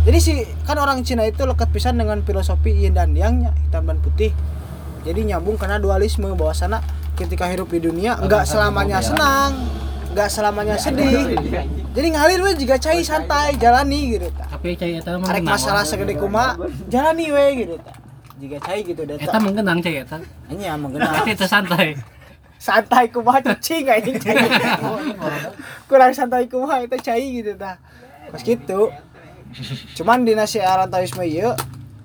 Jadi 0.00 0.19
si 0.19 0.33
kan 0.65 0.81
orang 0.81 1.05
Cina 1.05 1.29
itu 1.29 1.45
lekat 1.45 1.69
pisan 1.69 2.00
dengan 2.00 2.25
filosofi 2.25 2.73
yin 2.73 2.97
dan 2.97 3.12
yangnya 3.12 3.53
hitam 3.69 3.85
dan 3.85 4.00
putih. 4.00 4.33
Jadi 5.05 5.29
nyambung 5.29 5.61
karena 5.61 5.77
dualisme 5.77 6.33
bahwa 6.33 6.57
sana 6.57 6.81
ketika 7.21 7.45
hidup 7.53 7.69
di 7.69 7.85
dunia 7.85 8.17
enggak 8.17 8.49
selamanya 8.49 9.05
senang, 9.05 9.61
enggak 10.11 10.29
selamanya 10.29 10.76
sedih. 10.76 11.38
Jadi 11.90 12.09
ngalir 12.11 12.40
we 12.40 12.52
juga 12.57 12.76
cai 12.76 13.02
santai 13.02 13.55
jalani 13.57 14.14
gitu 14.14 14.29
ta. 14.31 14.47
Tapi 14.49 14.75
cai 14.75 14.99
eta 14.99 15.14
mah 15.17 15.26
Arek 15.26 15.43
masalah 15.43 15.83
segede 15.83 16.14
kuma 16.14 16.55
jalani 16.87 17.26
we 17.29 17.45
gitu 17.61 17.75
ta. 17.79 17.93
Jika 18.37 18.57
cai 18.59 18.81
gitu 18.83 19.02
dan 19.05 19.17
Eta 19.17 19.38
menggenang 19.38 19.79
cai 19.79 20.00
eta. 20.00 20.17
Nya 20.49 20.75
mengenal 20.75 21.11
Berarti 21.14 21.33
itu 21.33 21.47
santai. 21.47 21.88
santai 22.61 23.09
kumaha 23.09 23.40
cacing 23.40 23.88
aing 23.88 24.19
cai. 24.19 24.37
Kurang 25.88 26.12
santai 26.12 26.45
kumaha 26.45 26.83
itu 26.83 26.97
cai 26.99 27.25
gitu 27.40 27.55
ta. 27.55 27.79
Pas 28.29 28.43
gitu. 28.43 28.90
Cuman 29.95 30.23
di 30.23 30.35
nasi 30.35 30.59
arantawisme 30.59 31.23
ieu 31.25 31.55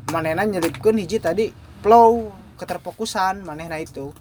manehna 0.10 0.46
nyelipkeun 0.46 0.98
hiji 0.98 1.18
tadi 1.18 1.50
flow 1.82 2.30
keterfokusan 2.56 3.42
manehna 3.42 3.78
itu. 3.78 4.14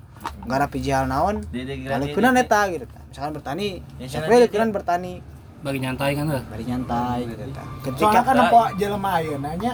garap 0.48 0.72
hiji 0.72 0.88
hal 0.88 1.04
naon 1.04 1.44
Di- 1.52 1.68
di- 1.68 1.84
di- 1.84 1.88
balikeun 1.88 2.24
di- 2.26 2.40
eta 2.40 2.60
gitu 2.72 2.88
tah. 2.88 3.03
Misalkan 3.14 3.32
bertani 3.32 3.68
Ya, 3.94 4.06
di- 4.10 4.26
leukeun 4.26 4.74
bertani? 4.74 5.14
bagi 5.62 5.78
nyantai 5.78 6.10
kan 6.12 6.26
lah 6.26 6.42
bari 6.44 6.64
nyantai 6.66 7.18
gitu 7.24 7.44
tah 7.54 7.66
ketika 7.80 8.04
soalnya 8.04 8.22
kan 8.26 8.36
apa 8.42 8.62
jelema 8.74 9.10
ayeuna 9.16 9.50
nya 9.54 9.72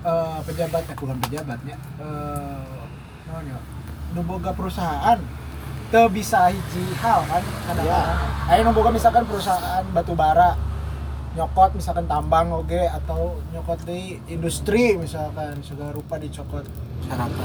eh, 0.00 0.38
pejabatnya 0.40 0.94
bukan 0.94 1.16
pejabatnya 1.18 1.76
eh 1.98 2.78
ya 3.28 3.58
nu 4.08 4.24
boga 4.24 4.56
perusahaan. 4.56 5.18
Teu 5.88 6.04
bisa 6.08 6.48
hiji 6.48 6.84
hal 6.96 7.24
kan 7.24 7.40
kadang-kadang. 7.64 8.18
Aya 8.48 8.60
nu 8.60 8.72
boga 8.72 8.88
misalkan 8.88 9.24
perusahaan 9.24 9.84
batu 9.88 10.12
bara 10.12 10.56
nyokot 11.32 11.76
misalkan 11.76 12.08
tambang 12.08 12.48
oge 12.50 12.88
atau 12.88 13.36
nyokot 13.52 13.84
di 13.84 14.16
industri 14.26 14.96
misalkan 14.96 15.60
segala 15.60 15.92
rupa 15.92 16.16
dicokot. 16.16 16.64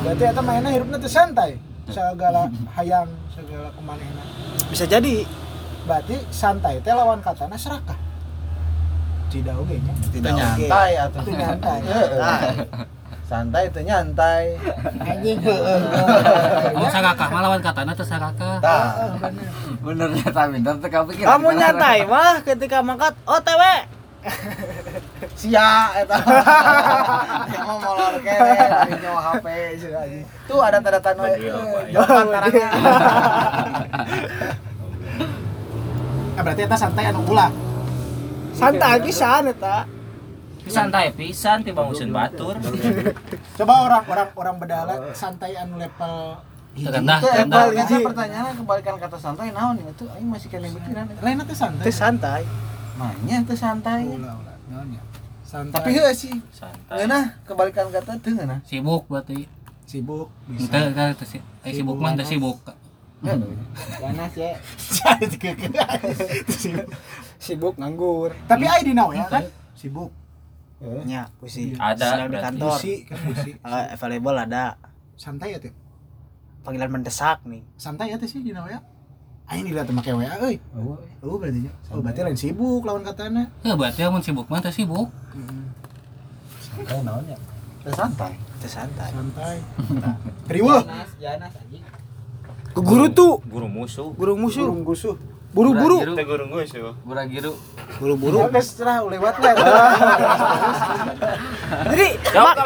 Berarti 0.04 0.24
eta 0.24 0.40
mainnya 0.40 0.72
hidupnya 0.72 1.00
teu 1.00 1.12
santai 1.12 1.60
segala 1.92 2.48
hayang 2.80 3.10
segala 3.34 3.68
kemanehna 3.76 4.24
bisa 4.72 4.88
jadi. 4.88 5.28
Berarti 5.84 6.16
santai 6.32 6.80
teh 6.80 6.96
lawan 6.96 7.20
katana 7.20 7.60
serakah? 7.60 8.00
Tidak 9.28 9.52
oge 9.52 9.84
nya. 9.84 9.92
Tidak 10.16 10.32
oke 10.32 10.40
nyantai 10.40 10.92
atau 10.96 11.20
itu 11.20 11.32
nyantai. 11.36 11.80
Santai 13.28 13.68
itu 13.68 13.84
nyantai. 13.84 14.64
Anjing. 15.04 15.44
Oh 16.80 16.88
sarakah 16.88 17.28
mah 17.28 17.42
lawan 17.44 17.60
katana 17.60 17.92
teh 17.92 18.08
sarakah 18.08 18.64
tah. 18.64 19.20
Bener. 19.84 20.16
Eta 20.24 20.48
bener 20.48 20.76
teh 20.80 20.88
kamu 21.20 21.50
nyantai 21.52 22.08
mah 22.08 22.40
ketika 22.48 22.80
mangkat 22.80 23.12
OTW 23.28 23.62
sia 25.36 25.70
eta. 25.98 26.18
Yang 27.54 27.66
mau 27.66 27.78
molor 27.80 28.16
kene 28.22 28.54
dari 28.56 28.94
nyawa 29.02 29.22
HP 29.34 29.46
sih 29.78 29.90
anjing. 29.92 30.26
tuh 30.46 30.60
ada 30.60 30.78
tanda 30.80 31.00
tanda 31.00 31.24
Badieu, 31.26 31.58
Pak. 31.58 31.84
jauh 31.90 32.16
antaranya 32.20 32.68
Ah, 36.34 36.42
berarti 36.46 36.62
eta 36.66 36.78
santai 36.78 37.06
anu 37.10 37.22
ulah. 37.28 37.50
Santai 38.54 39.02
pisan 39.02 39.50
eta. 39.50 39.86
Santai 40.64 41.12
pisan 41.12 41.62
ti 41.62 41.70
bangusin 41.72 42.10
batur. 42.10 42.56
Coba 43.60 43.74
orang 43.86 44.04
orang 44.08 44.30
orang 44.34 44.56
bedala 44.58 44.94
santai 45.14 45.54
anu 45.54 45.78
level 45.78 46.40
terendah 46.74 47.18
itu 47.22 47.28
terendah. 47.30 47.64
Epal 47.70 47.86
kan 47.86 48.02
pertanyaannya 48.02 48.54
kebalikan 48.58 48.96
kata 48.98 49.18
santai 49.22 49.54
naon 49.54 49.78
ya? 49.78 49.92
Tuh 49.94 50.10
aing 50.18 50.26
masih 50.26 50.48
kena 50.50 50.74
pikiran 50.74 51.06
lain 51.22 51.38
teh 51.46 51.58
santai 51.58 51.84
itu 51.86 51.92
santai. 51.94 52.42
Mainnya 52.98 53.36
itu 53.46 53.54
santai. 53.54 54.02
Ulah 54.10 54.34
ulah 54.34 54.56
naon 54.72 54.90
ya 54.98 55.02
santai. 55.54 55.78
Tapi 55.78 55.90
heuh 55.94 56.10
sih. 56.12 56.34
Santai. 56.50 56.98
Ngeunah 56.98 57.24
kebalikan 57.46 57.86
kata 57.88 58.18
teu 58.18 58.34
ngeunah 58.34 58.60
sibuk 58.66 59.06
berarti. 59.06 59.46
Sibuk 59.86 60.34
bisa. 60.50 60.74
Kan 60.90 61.14
teh 61.14 61.28
si- 61.30 61.46
eh, 61.62 61.72
sibuk 61.72 61.96
mah 61.96 62.18
teh 62.18 62.26
sibuk 62.26 62.58
ganas 64.02 64.34
ya. 64.34 64.58
Sibuk. 66.50 66.90
sibuk 67.38 67.76
nganggur. 67.78 68.34
Tapi 68.44 68.66
ai 68.66 68.82
dina 68.82 69.06
ya 69.14 69.30
kan? 69.30 69.44
Sibuk. 69.74 70.10
Nya 71.06 71.32
pusi 71.38 71.72
Ada, 71.78 72.20
sedang 72.20 72.30
di 72.30 72.40
kantor. 72.42 72.76
Pusi 72.76 72.94
kan 73.06 73.18
pusi 73.22 73.50
Eh, 73.64 73.86
available 73.94 74.36
ada. 74.36 74.76
Santai 75.16 75.54
ya 75.54 75.60
teh 75.62 75.72
panggilan 76.64 76.90
mendesak 76.90 77.46
nih. 77.46 77.62
Santai 77.78 78.12
ya 78.12 78.18
teh 78.18 78.26
sih 78.26 78.42
dina 78.42 78.66
ya 78.66 78.82
aing 79.54 79.66
dilihat 79.70 79.88
make 79.94 80.10
WA 80.10 80.34
euy. 80.42 80.58
Oh 81.22 81.38
berarti 81.38 81.70
nya. 81.70 81.72
Oh 81.94 82.02
berarti 82.02 82.20
lain 82.26 82.38
sibuk 82.38 82.82
lawan 82.84 83.06
katana 83.06 83.48
ya 83.62 83.78
berarti 83.78 84.02
amun 84.02 84.26
sibuk. 84.26 84.50
Mah 84.50 84.60
teh 84.60 84.74
sibuk? 84.74 85.14
Teu 87.84 87.92
santai. 87.94 88.34
Itu 88.34 88.68
santai. 88.68 89.10
Santai. 89.14 89.56
Riweuh 90.54 90.82
ke 92.74 92.82
guru 92.82 93.06
tuh. 93.14 93.38
Guru 93.46 93.70
musuh. 93.70 94.10
Guru 94.18 94.34
musuh. 94.34 94.66
Burung 94.66 94.82
gusuh 94.82 95.16
buru-buru. 95.54 95.98
Teh 96.18 96.26
guru 96.26 96.46
musuh. 96.50 96.98
Gura 97.06 97.24
giru. 97.30 97.54
buru-buru 98.02 98.50
geus 98.50 98.74
cerah 98.74 99.06
lewat 99.06 99.38
lah. 99.38 99.54
Jadi 101.94 102.08
mak- 102.34 102.58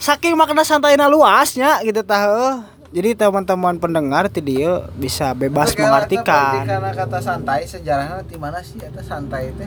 saking 0.00 0.32
makna 0.32 0.64
santainya 0.64 1.12
luasnya 1.12 1.76
gitu 1.84 2.00
tahu 2.00 2.64
jadi 2.94 3.18
teman-teman 3.18 3.82
pendengar 3.82 4.30
ti 4.30 4.38
dia 4.38 4.86
bisa 4.94 5.34
bebas 5.34 5.74
eta 5.74 5.82
mengartikan. 5.82 6.62
karena 6.62 6.92
kata 6.94 7.18
santai 7.18 7.66
sejarahnya 7.66 8.22
di 8.22 8.36
mana 8.38 8.62
sih? 8.62 8.78
Eta 8.78 9.02
santai 9.02 9.50
teh 9.58 9.66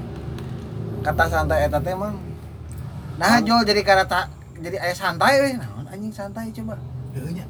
kata 1.04 1.28
santai 1.28 1.68
eta 1.68 1.80
teh 1.84 1.92
emang 1.96 2.16
nah 3.20 3.44
jol 3.44 3.68
jadi 3.68 3.84
kata 3.84 4.32
jadi 4.64 4.80
aya 4.80 4.96
santai 4.96 5.34
weh. 5.44 5.54
Naon 5.60 5.86
anjing 5.92 6.14
santai 6.16 6.48
coba? 6.56 6.80
Heuh 7.16 7.32
nya. 7.36 7.46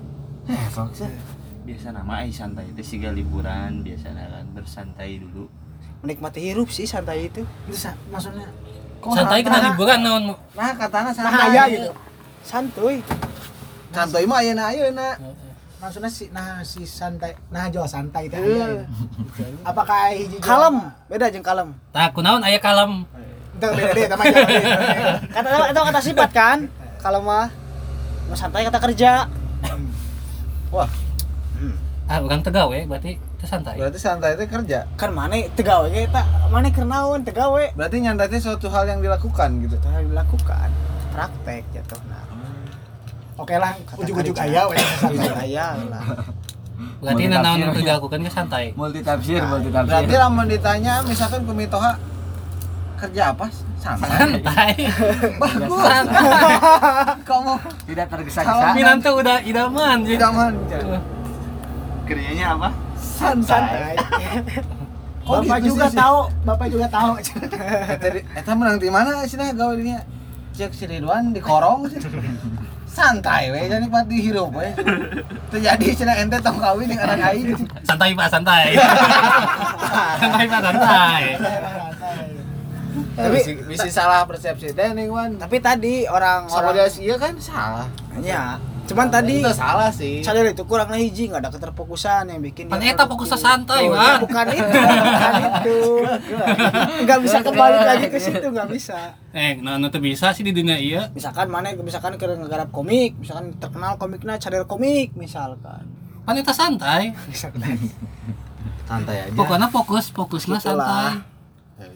eh 0.50 1.14
biasa 1.70 1.94
nama 1.94 2.26
ai 2.26 2.34
santai 2.34 2.74
teh 2.74 2.86
siga 2.86 3.14
liburan 3.14 3.86
biasanya 3.86 4.26
kan 4.26 4.46
bersantai 4.58 5.22
dulu. 5.22 5.46
Menikmati 6.02 6.50
hirup 6.50 6.74
sih 6.74 6.90
santai 6.90 7.30
itu. 7.30 7.46
Itu 7.70 7.78
sa- 7.78 7.98
maksudnya 8.10 8.50
santai 9.06 9.46
kena 9.46 9.70
liburan 9.70 10.02
naon? 10.02 10.24
Nah 10.34 10.74
katana 10.74 11.14
nah 11.14 11.14
santai 11.14 11.46
aya 11.54 11.64
gitu. 11.70 11.92
Santuy. 12.42 13.06
Santai 13.94 14.26
mah 14.26 14.42
ayeuna 14.42 14.74
ayeuna 14.74 15.08
maksudnya 15.80 16.12
si 16.12 16.28
nah 16.36 16.60
si 16.60 16.84
santai 16.84 17.32
nah 17.48 17.72
jual 17.72 17.88
santai 17.88 18.28
teh 18.28 18.36
aya 18.36 18.84
gitu. 18.84 18.84
apakah 19.64 20.12
hiji 20.12 20.38
kalem 20.44 20.92
beda 21.08 21.32
jeung 21.32 21.46
kalem. 21.46 21.72
Tak 21.96 22.12
kunaon 22.12 22.44
aya 22.44 22.60
kalem? 22.60 23.08
Itu 23.56 23.68
beda 23.72 23.92
deh 23.96 24.06
deh. 24.12 24.18
kata 25.32 25.72
itu 25.72 25.80
kata 25.80 26.00
sifat 26.04 26.30
kan? 26.36 26.60
Kalau 27.00 27.24
mah 27.24 27.48
mau 28.28 28.36
santai 28.36 28.68
kata 28.68 28.80
kerja. 28.92 29.32
Ah 32.10 32.20
orang 32.20 32.44
tegawe 32.44 32.80
berarti 32.84 33.16
teh 33.40 33.48
santai. 33.48 33.80
Berarti 33.80 34.00
santai 34.04 34.36
teh 34.36 34.52
kerja. 34.52 34.84
Kan 35.00 35.16
mana 35.16 35.40
tegawe 35.56 35.88
ge 35.88 36.12
eta 36.12 36.28
mana 36.52 36.68
keur 36.76 36.92
naon 36.92 37.24
tegawe. 37.24 37.72
Berarti 37.72 38.04
nyantai 38.04 38.28
teh 38.28 38.44
suatu 38.44 38.68
hal 38.68 38.84
yang 38.84 39.00
dilakukan 39.00 39.64
gitu. 39.64 39.80
Itu 39.80 39.88
yang 39.88 40.12
dilakukan. 40.12 40.68
Praktek 41.16 41.64
jatuh 41.72 42.04
nah 42.12 42.19
oke 43.40 43.56
lah 43.56 43.72
ujuk-ujuk 43.96 44.36
aya 44.36 44.62
we 44.68 44.76
santai 44.76 45.32
aya 45.48 45.66
lah 45.88 46.04
berarti 47.00 47.24
Multi 47.24 47.36
tafsir. 47.38 47.60
yang 47.62 47.72
dilakukan 47.74 48.20
ke 48.20 48.30
santai 48.30 48.66
Multi 48.74 49.00
tafsir, 49.02 49.40
multi 49.42 49.68
berarti 49.70 49.92
tafsir. 50.06 50.20
lamun 50.20 50.46
ditanya 50.46 50.94
misalkan 51.02 51.42
kumitoha 51.44 51.92
kerja 52.98 53.32
apa 53.32 53.48
santai 53.78 54.10
santai 54.12 54.74
bagus 55.42 55.72
kamu 57.30 57.54
Tidak 57.88 58.06
tergesa-gesa. 58.06 58.76
Minan 58.76 59.00
tuh 59.00 59.16
udah 59.18 59.40
idaman 59.42 60.04
idaman 60.04 60.52
Kerjanya 62.04 62.48
apa? 62.54 62.70
santai 62.98 63.96
Kok 65.22 65.46
bapak 65.46 65.58
gitu 65.62 65.68
juga 65.72 65.86
sih? 65.88 65.96
tahu 65.96 66.20
bapak 66.42 66.68
juga 66.68 66.88
tahu 66.90 67.12
Eta 68.34 68.52
menang 68.52 68.76
di 68.76 68.90
mana 68.90 69.22
sih 69.24 69.38
nah 69.38 69.54
gawe 69.54 69.74
dinya? 69.74 70.02
Cek 70.52 70.74
si 70.74 70.84
Ridwan 70.84 71.30
di 71.30 71.40
korong 71.40 71.86
sih. 71.86 72.02
Santai 73.00 73.44
we 73.48 73.60
jadi 73.64 73.80
nikmat 73.80 74.06
dihirup 74.06 74.52
we. 74.52 74.68
Terjadi 75.50 75.86
cenah 75.96 76.16
ente 76.18 76.38
tong 76.38 76.60
kawin 76.60 76.86
dengan 76.86 77.08
anak 77.10 77.32
aing. 77.32 77.56
santai 77.82 78.12
pak 78.12 78.28
santai 78.28 78.76
santai 80.22 80.46
pak 80.46 80.62
santai 80.62 81.22
Tapi 83.16 83.40
bisa 83.66 83.88
salah 83.90 84.24
persepsi 84.24 84.72
teh 84.72 84.90
nih 84.90 85.08
Wan. 85.08 85.36
tapi 85.36 85.60
tadi 85.60 86.04
orang 86.06 86.48
Sama 86.48 86.72
orang 86.72 86.76
dia 86.78 86.88
iya 87.00 87.16
kan 87.16 87.34
salah. 87.38 87.88
ya 88.20 88.56
cuman 88.90 89.08
tadi 89.08 89.40
itu 89.40 89.54
salah 89.54 89.94
sih. 89.94 90.26
sadar 90.26 90.44
itu 90.44 90.66
kurang 90.66 90.90
hiji 90.92 91.30
nggak 91.30 91.46
ada 91.46 91.52
keterfokusan 91.54 92.26
yang 92.26 92.42
bikin 92.42 92.66
eta 92.66 92.74
produktif. 92.74 93.06
fokusnya 93.14 93.38
santai 93.38 93.86
Oh, 93.86 93.94
mah 93.94 94.18
bukan 94.18 94.46
itu 94.50 94.80
bukan 94.82 95.34
itu 95.40 95.80
nggak 97.06 97.20
bisa 97.22 97.38
kembali 97.40 97.80
lagi 97.86 98.06
ke 98.10 98.18
situ 98.18 98.48
nggak 98.50 98.68
bisa 98.68 99.14
eh 99.30 99.62
nah 99.62 99.78
teu 99.88 100.02
bisa 100.02 100.34
sih 100.34 100.42
di 100.42 100.50
dunia 100.50 100.76
iya 100.76 101.08
misalkan 101.14 101.48
mana 101.48 101.70
misalkan 101.78 102.18
ke 102.18 102.26
ngegarap 102.26 102.74
komik 102.74 103.14
misalkan 103.16 103.54
terkenal 103.56 103.96
komiknya 103.96 104.42
cadel 104.42 104.66
komik 104.66 105.14
misalkan 105.14 105.86
pan 106.26 106.34
eta 106.34 106.52
santai 106.52 107.14
Santai 108.90 109.30
aja. 109.30 109.38
pokoknya 109.38 109.70
fokus 109.70 110.10
fokusnya 110.10 110.58
Itulah. 110.58 111.22
santai 111.22 111.94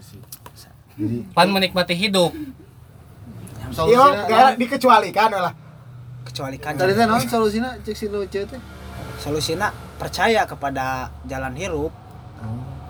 pan 1.34 1.50
menikmati 1.50 1.98
hidup 1.98 2.30
Yo, 3.74 3.90
Solusinya 3.90 4.30
gak 4.30 4.62
dikecualikan 4.62 5.34
lah. 5.34 5.54
Kecuali 6.34 6.58
kan 6.58 6.74
Tadi 6.74 6.98
teh 6.98 7.06
naon 7.06 7.22
solusina 7.24 7.78
cek 7.78 7.94
si 7.94 8.10
lucu 8.10 8.42
teh. 8.42 8.62
solusinya 9.22 9.70
percaya 9.96 10.44
kepada 10.44 11.14
jalan 11.24 11.54
hirup. 11.54 11.94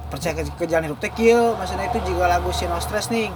Percaya 0.08 0.32
ke, 0.34 0.48
ke 0.56 0.66
jalan 0.66 0.88
hirup 0.88 0.98
teh 0.98 1.12
kieu 1.12 1.52
maksudnya 1.54 1.92
itu 1.92 2.00
juga 2.08 2.32
lagu 2.32 2.50
si 2.50 2.64
no 2.64 2.80
stress 2.80 3.12
nih 3.12 3.28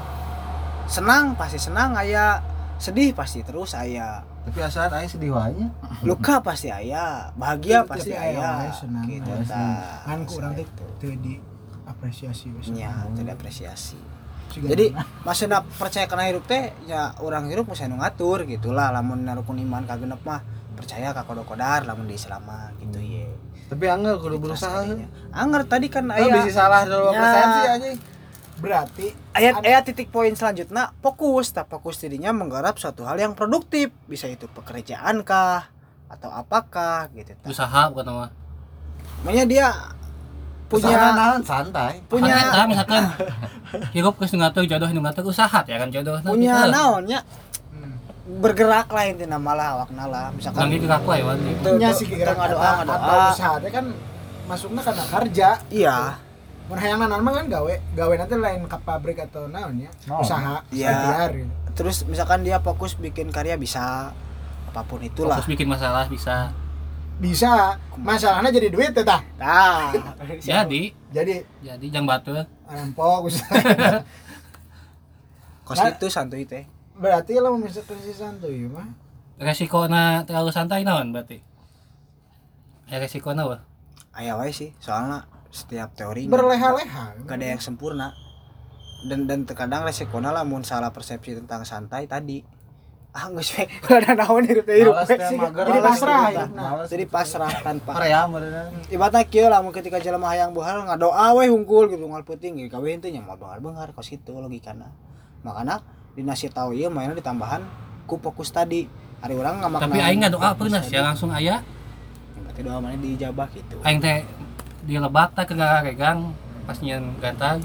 senang 0.87 1.35
pasti 1.35 1.59
senang 1.59 1.91
aya 1.93 2.39
sedih 2.79 3.11
pasti 3.11 3.43
terus 3.43 3.75
aya. 3.75 4.23
Tapi 4.47 4.63
asal 4.63 4.87
aing 4.87 5.11
sedih 5.11 5.35
wae. 5.35 5.67
luka 6.07 6.39
pasti 6.39 6.71
aya 6.71 7.35
bahagia 7.35 7.83
pasti 7.83 8.15
Tapi 8.15 8.31
aya. 8.31 8.63
aya 8.63 8.71
senang. 8.71 9.03
Gitu 9.03 9.27
Kan 10.07 10.19
kurang 10.23 10.55
teh 10.55 10.63
teu 10.97 11.11
di 11.19 11.43
apresiasi 11.83 12.47
we. 12.55 12.63
nya 12.71 13.03
tidak 13.11 13.35
apresiasi 13.35 13.99
jadi 14.63 14.85
mana? 14.91 15.05
maksudnya 15.27 15.59
percaya 15.61 16.05
kena 16.05 16.25
hirup 16.25 16.43
teh 16.43 16.73
ya 16.85 17.13
orang 17.19 17.45
hirup 17.47 17.69
nu 17.69 17.95
ngatur 17.95 18.43
gitulah 18.43 18.89
lamun 18.89 19.21
narukun 19.21 19.59
iman 19.59 19.83
kagenep 19.83 20.21
mah 20.21 20.41
percaya 20.73 21.09
ka 21.09 21.21
kodok-kodar 21.23 21.83
lamun 21.83 22.05
di 22.05 22.13
Islam 22.13 22.41
mah 22.43 22.73
gitu 22.77 22.97
ye 22.97 23.27
Tapi 23.67 23.83
angel 23.83 24.15
kudu 24.17 24.39
berusaha. 24.39 24.87
Anger 25.29 25.67
tadi 25.67 25.91
kan 25.91 26.07
Ah, 26.07 26.23
bisa 26.23 26.55
salah 26.55 26.87
dulu 26.87 27.11
Ya. 27.11 27.19
sih 27.51 27.65
anjing. 27.67 27.97
Berarti 28.57 29.05
ayat 29.33 29.59
ayat 29.59 29.83
titik 29.85 30.07
poin 30.07 30.31
selanjutnya 30.31 30.95
fokus 30.97 31.51
tak 31.51 31.67
fokus 31.67 31.99
dirinya 31.99 32.31
menggarap 32.31 32.79
suatu 32.79 33.03
hal 33.03 33.19
yang 33.19 33.35
produktif 33.35 33.91
bisa 34.07 34.25
itu 34.25 34.47
pekerjaan 34.47 35.19
kah 35.21 35.67
atau 36.07 36.31
apakah 36.31 37.11
gitu 37.11 37.35
tah. 37.35 37.51
usaha 37.51 37.91
bukan 37.91 38.07
mah 38.07 38.31
Makanya 39.19 39.45
dia 39.45 39.67
Punya 40.67 40.87
punya 40.89 41.09
nahan 41.11 41.41
santai. 41.41 41.93
punya 42.05 42.33
eta 42.33 42.61
misalkan 42.65 43.03
hirup 43.95 44.15
geus 44.15 44.31
ngatur 44.31 44.63
jodoh 44.63 44.89
nu 44.89 44.99
ngatur 44.99 45.23
usaha 45.25 45.63
ya 45.63 45.77
kan 45.77 45.89
jodoh 45.89 46.19
punya 46.21 46.67
naonnya 46.67 47.19
Hmm. 47.69 47.93
bergerak 48.39 48.87
lah 48.87 49.03
intinya 49.05 49.37
malah 49.37 49.67
awakna 49.75 50.03
lah 50.05 50.25
misalkan 50.31 50.59
Kan 50.59 50.73
gerak 50.73 51.03
wae 51.03 51.21
wan. 51.21 51.37
Tuh, 51.61 51.77
nya 51.77 51.89
tuh, 51.89 51.97
sih 51.97 52.05
kira 52.05 52.31
ngadoa 52.31 52.69
ngadoa 52.81 52.95
atau 52.97 53.17
usaha 53.31 53.53
teh 53.57 53.69
kan 53.69 53.85
masuknya 54.43 54.81
karena 54.81 55.03
kerja 55.09 55.49
iya 55.69 55.97
mun 56.65 56.75
hayang 56.75 56.99
nanan 56.99 57.19
mah 57.21 57.31
kan 57.33 57.45
gawe 57.47 57.73
gawe 57.93 58.13
nanti 58.17 58.35
lain 58.35 58.63
ke 58.63 58.77
pabrik 58.81 59.19
atau 59.21 59.47
naon 59.47 59.75
ya 59.77 59.91
Oh. 60.07 60.19
usaha 60.19 60.59
Iya. 60.69 61.31
gitu. 61.31 61.47
terus 61.73 62.03
misalkan 62.03 62.43
dia 62.43 62.59
fokus 62.59 62.91
bikin 62.93 63.29
karya 63.29 63.55
bisa 63.55 64.11
apa 64.67 64.81
pun 64.83 64.99
itulah 64.99 65.37
Fokus 65.37 65.47
bikin 65.47 65.63
masalah 65.65 66.07
bisa 66.07 66.51
bisa. 67.17 67.75
Masalahnya 67.97 68.53
jadi 68.53 68.69
duit 68.69 68.93
teh 68.93 69.01
tah. 69.01 69.21
Nah 69.41 69.89
jadi 70.39 70.93
jadi. 71.09 71.35
Jadi 71.59 71.85
jang 71.89 72.05
batu. 72.05 72.33
Usaha 73.25 74.01
kos 75.67 75.79
Nah. 75.79 75.91
itu 75.91 76.07
santuy 76.07 76.47
teh. 76.47 76.63
berarti 76.97 77.37
lo 77.37 77.53
misalkan 77.59 77.99
si 78.01 78.09
santuy 78.09 78.65
mah? 78.65 78.87
Resiko 79.37 79.85
na 79.85 80.25
terlalu 80.25 80.49
santai 80.49 80.81
naon 80.81 81.13
berarti? 81.13 81.43
Ya 82.87 82.97
resiko 82.97 83.35
na 83.37 83.45
wah 83.45 83.61
aya 84.17 84.33
wae 84.33 84.49
sih 84.49 84.73
soalnya 84.81 85.29
setiap 85.53 85.93
teori 85.93 86.25
berleha-leha. 86.25 87.21
gak 87.21 87.37
ada 87.37 87.45
yang 87.53 87.61
sempurna. 87.61 88.17
Dan 89.05 89.29
dan 89.29 89.45
terkadang 89.45 89.85
resikonya 89.85 90.33
lah 90.33 90.41
mun 90.41 90.65
salah 90.65 90.89
persepsi 90.89 91.37
tentang 91.37 91.61
santai 91.61 92.09
tadi 92.09 92.41
ah 93.15 93.25
nggak 93.31 93.45
sih 93.45 93.65
ada 93.97 94.11
naon 94.13 94.43
hirup 94.45 94.65
teh 94.67 94.83
hirup. 94.83 94.95
Jadi 95.07 95.79
pasrah 95.81 96.23
ya. 96.29 96.45
jadi 96.85 97.05
pasrah 97.09 97.51
tanpa. 97.65 97.91
Korea 97.97 98.29
beneran. 98.29 98.69
ibaratnya 98.93 99.23
kieu 99.25 99.47
lah 99.49 99.59
mun 99.63 99.73
ketika 99.73 99.97
jelema 99.97 100.29
hayang 100.29 100.53
bohal 100.53 100.85
ngadoa 100.85 101.33
we 101.39 101.49
hungkul 101.49 101.89
gitu 101.89 102.03
ngal 102.05 102.21
peuting 102.21 102.61
gitu 102.61 102.77
kawin 102.77 103.01
teh 103.01 103.09
nya 103.09 103.23
mau 103.23 103.39
bengar-bengar 103.39 103.89
kos 103.95 104.13
itu 104.13 104.33
logikana. 104.35 104.91
Makanya 105.41 105.81
dinasih 106.13 106.53
tahu 106.53 106.77
ieu 106.77 106.93
mainnya 106.93 107.17
ditambahan 107.17 107.65
ku 108.05 108.21
fokus 108.21 108.53
tadi. 108.53 108.85
Hari 109.17 109.33
orang 109.33 109.65
ngamakna 109.65 109.85
tapi 109.89 109.97
aing 109.97 110.19
nggak 110.21 110.33
doa 110.37 110.49
fokus 110.53 110.69
pernah 110.69 110.81
sih 110.85 110.99
langsung 111.01 111.29
aya. 111.33 111.65
Berarti 112.37 112.61
doa 112.61 112.77
mana 112.77 112.95
dijabah 113.01 113.47
gitu 113.49 113.75
aing 113.81 113.97
teh 113.97 114.21
di 114.85 114.95
lebak 115.01 115.33
teh 115.33 115.45
kegang 115.49 116.37
pas 116.69 116.77
nyen 116.83 117.15
gatag 117.17 117.63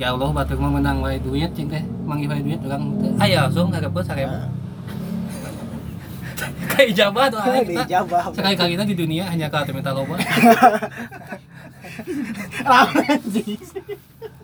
ya 0.00 0.16
Allah 0.16 0.32
batur 0.32 0.56
mah 0.56 0.72
menang 0.72 1.04
wae 1.04 1.20
duit 1.20 1.52
cing 1.52 1.68
teh 1.68 1.84
manggih 2.08 2.24
wae 2.24 2.40
duit 2.40 2.56
orang 2.64 2.96
teh 2.96 3.12
aya 3.20 3.44
langsung 3.44 3.68
hareupeut 3.68 4.00
sarebu 4.08 4.32
kayak 6.72 6.96
ijabah 6.96 7.28
doa 7.28 7.44
aing 7.44 7.68
kita 7.68 8.00
sekali 8.32 8.56
kali 8.56 8.72
di 8.80 8.96
dunia 8.96 9.28
hanya 9.28 9.52
kalau 9.52 9.76
minta 9.76 9.92
loba. 9.92 10.16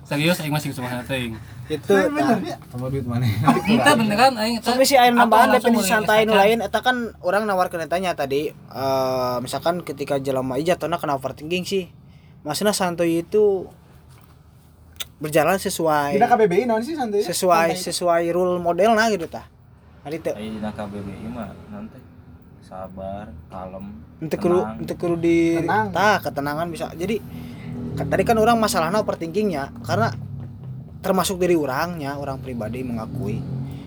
Serius 0.06 0.38
aing 0.44 0.52
masih 0.52 0.76
cuma 0.76 1.02
teuing 1.08 1.40
itu 1.66 1.94
tah. 1.96 2.38
Sama 2.70 2.86
duit 2.92 3.08
mana? 3.08 3.26
kita 3.64 3.96
beneran 3.96 4.36
aing. 4.36 4.60
Tapi 4.60 4.84
si 4.84 4.94
air 4.94 5.10
nambahan 5.16 5.56
definisi 5.56 5.88
mulai 5.88 5.92
santai 5.98 6.28
nu 6.28 6.36
lain. 6.36 6.60
Eta 6.62 6.84
kan 6.84 7.16
orang 7.24 7.48
nawarkeun 7.48 7.88
tanya 7.88 8.12
tadi 8.12 8.52
eh 8.52 9.36
misalkan 9.40 9.80
ketika 9.82 10.20
jelema 10.20 10.60
ieu 10.60 10.68
jatuhna 10.68 11.00
kena 11.00 11.16
overthinking 11.16 11.64
sih. 11.64 11.88
Maksudnya 12.44 12.76
santuy 12.76 13.24
itu 13.26 13.66
berjalan 15.16 15.56
sesuai 15.56 16.14
kita 16.14 16.28
KBBI 16.28 16.64
naon 16.66 16.82
sih 16.82 16.92
santuy 16.92 17.20
sesuai 17.20 17.72
Santai. 17.72 17.84
sesuai 17.84 18.22
rule 18.30 18.60
modelna 18.60 19.08
gitu 19.08 19.24
tah. 19.26 19.48
Ari 20.04 20.20
teu 20.20 20.32
Ayo 20.32 20.54
dina 20.54 20.70
KBBI 20.70 21.26
mah 21.26 21.50
nanti 21.66 21.98
sabar, 22.60 23.30
kalem, 23.46 24.02
Untuk 24.18 24.38
kudu 24.38 24.58
tenang. 24.60 24.76
untuk 24.78 24.96
kudu 24.96 25.16
di 25.16 25.38
Tenang. 25.56 25.86
tah 25.90 26.18
ketenangan 26.20 26.66
bisa. 26.68 26.90
Jadi 26.92 27.16
tadi 27.96 28.22
kan 28.22 28.36
orang 28.36 28.56
masalahnya 28.56 29.00
overthinkingnya 29.00 29.72
karena 29.80 30.12
termasuk 31.00 31.38
dari 31.38 31.54
orangnya 31.54 32.14
orang 32.14 32.36
pribadi 32.36 32.82
mengakui 32.82 33.38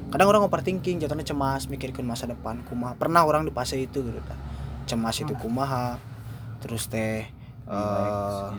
kadang 0.10 0.26
orang 0.26 0.42
overthinking 0.42 0.98
jatuhnya 0.98 1.22
cemas 1.24 1.68
mikirkan 1.68 2.02
masa 2.02 2.26
depan 2.26 2.66
kumaha 2.66 2.96
pernah 2.96 3.22
orang 3.22 3.44
di 3.44 3.52
fase 3.52 3.78
itu 3.78 4.02
gitu 4.02 4.18
tah. 4.24 4.40
cemas 4.88 5.20
itu 5.20 5.36
kumaha 5.36 6.00
terus 6.58 6.88
teh 6.88 7.28
eh 7.68 8.50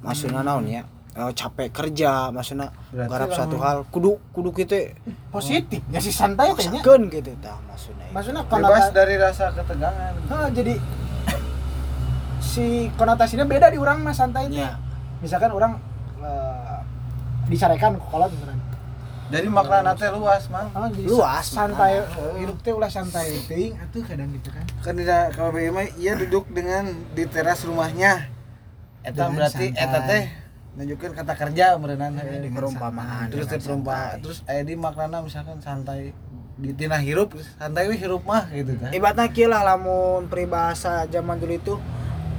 maksudnya 0.00 0.42
naon 0.42 0.66
ya 0.66 0.82
eh, 1.16 1.32
capek 1.32 1.68
kerja 1.72 2.28
maksudnya 2.34 2.74
garap 2.92 3.30
satu 3.32 3.56
hal. 3.62 3.86
Kudu 3.88 4.18
kudu 4.34 4.50
kita 4.52 4.98
positif 5.32 5.80
ya 5.88 6.00
si 6.02 6.12
santai 6.12 6.52
teh 6.52 6.68
nya 6.68 6.80
paksakeun 6.82 7.02
gitu 7.08 7.32
tah 7.40 7.58
maksudnya. 7.64 8.06
Maksudnya 8.12 8.42
Bebas 8.44 8.88
dari 8.92 9.14
rasa 9.16 9.52
ketegangan. 9.54 10.12
Hah, 10.28 10.48
jadi 10.52 10.74
si 12.42 12.90
konotasinya 12.98 13.46
beda 13.46 13.70
di 13.70 13.78
orang 13.78 14.02
mah 14.02 14.16
santainya. 14.16 14.58
Ya. 14.58 14.72
Misalkan 15.22 15.50
orang 15.54 15.78
eh, 16.22 16.80
disarekan 17.48 17.96
kolot 18.12 18.30
beneran 18.34 18.58
Jadi 19.28 19.44
makna 19.52 19.92
teh 19.92 20.08
luas, 20.08 20.48
Mang. 20.48 20.72
Oh, 20.72 20.88
jadi 20.88 21.04
Luas, 21.04 21.52
santai 21.52 22.00
hidup 22.40 22.64
teh 22.64 22.72
ulah 22.72 22.88
santai. 22.88 23.44
Teuing 23.44 23.76
atuh 23.76 24.00
kadang 24.00 24.32
gitu 24.32 24.48
kan. 24.48 24.64
Kan 24.80 24.96
di 24.96 25.04
kalau 25.04 25.52
mah 25.52 25.84
ia 26.00 26.16
duduk 26.16 26.48
dengan 26.48 26.88
di 27.12 27.28
teras 27.28 27.60
rumahnya. 27.68 28.32
Eta 29.04 29.28
Dengan 29.28 29.36
berarti 29.36 29.66
eta 29.76 30.00
teh 30.08 30.22
nunjukin 30.78 31.10
kata 31.10 31.34
kerja 31.34 31.74
berenang 31.74 32.14
Dengan 32.14 32.54
perumpamaan 32.54 33.26
terus 33.26 33.44
dengan 33.44 33.52
teh 33.52 33.66
perumpamaan 33.66 34.06
santai. 34.08 34.22
terus 34.22 34.38
aya 34.46 34.62
di 34.62 34.74
maknana 34.74 35.18
misalkan 35.20 35.58
santai. 35.58 36.14
Di 36.54 36.70
tina 36.74 36.98
hirup 36.98 37.34
santai 37.54 37.86
we 37.86 37.94
hirup 37.94 38.22
mah 38.22 38.46
gitu 38.48 38.78
kan. 38.78 38.90
Ibaratnya 38.90 39.26
kieu 39.28 39.46
lah 39.46 39.62
lamun 39.64 40.26
peribahasa 40.26 41.06
zaman 41.06 41.38
dulu 41.38 41.54
itu 41.54 41.74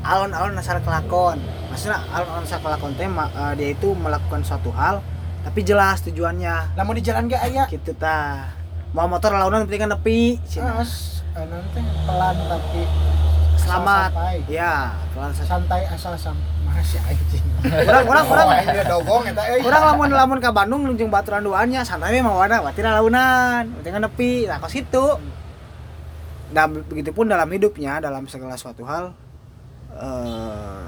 alon-alon 0.01 0.55
asal 0.55 0.79
kelakon. 0.79 1.39
Maksudnya 1.67 1.99
alon-alon 2.09 2.43
asal 2.43 2.59
kelakon 2.59 2.95
teh 2.95 3.05
eh, 3.05 3.51
dia 3.55 3.69
itu 3.69 3.91
melakukan 3.91 4.39
suatu 4.41 4.71
hal 4.71 5.03
tapi 5.39 5.59
jelas 5.61 5.99
tujuannya. 6.01 6.75
Lamun 6.75 6.95
di 6.95 7.03
jalan 7.03 7.27
ge 7.27 7.35
aya? 7.35 7.67
Gitu 7.67 7.91
ta. 7.93 8.55
Mau 8.91 9.05
motor 9.05 9.31
launan 9.31 9.63
penting 9.63 9.83
kan 9.83 9.91
nepi 9.91 10.39
cenah. 10.43 10.79
As, 10.79 11.23
nanti 11.35 11.79
pelan 12.03 12.35
tapi 12.41 12.81
selamat. 13.55 14.09
ya 14.49 14.95
pelan 15.13 15.31
sa- 15.31 15.45
santai 15.45 15.85
asal 15.85 16.15
sam 16.15 16.35
masih 16.71 17.01
anjing 17.03 17.45
Urang 17.59 18.07
urang 18.07 18.25
urang 18.31 18.47
Oh, 18.47 18.55
aing 18.55 18.71
udah 18.71 18.87
dogong 18.87 19.23
eta 19.27 19.43
euy 19.51 19.59
urang 19.67 19.83
lamun 19.83 20.09
lamun 20.15 20.39
ka 20.39 20.55
Bandung 20.55 20.87
jeung 20.95 21.11
baturan 21.11 21.43
duanya 21.43 21.83
santai 21.83 22.23
mah 22.23 22.39
wadah 22.39 22.63
batir 22.63 22.87
launan. 22.87 23.67
Penting 23.83 23.99
nepi. 23.99 24.47
Nah 24.47 24.63
kos 24.63 24.79
itu. 24.79 25.05
Nah 26.55 26.65
begitupun 26.71 27.27
dalam 27.27 27.51
hidupnya 27.51 27.99
dalam 27.99 28.31
segala 28.31 28.55
suatu 28.55 28.87
hal 28.87 29.11
eh 29.91 30.87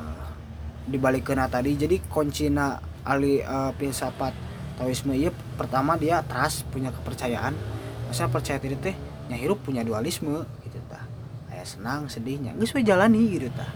dibalikeun 0.87 1.43
tadi. 1.51 1.75
Jadi 1.75 1.99
kuncina 2.07 2.79
ali 3.03 3.43
eh, 3.43 3.71
filsafat 3.75 4.31
Taoisme 4.79 5.13
ieu 5.19 5.35
pertama 5.59 5.99
dia 5.99 6.23
trust 6.23 6.63
punya 6.71 6.95
kepercayaan. 6.95 7.51
Masa 8.07 8.31
percaya 8.31 8.63
diri 8.63 8.79
teh 8.79 8.95
nya 9.27 9.35
hirup 9.35 9.59
punya 9.59 9.83
dualisme 9.83 10.47
gitu 10.63 10.79
tah. 10.87 11.03
Aya 11.51 11.67
senang 11.67 12.07
sedihnya. 12.07 12.55
Geus 12.55 12.71
we 12.71 12.79
jalani 12.79 13.27
gitu 13.27 13.51
tah. 13.51 13.67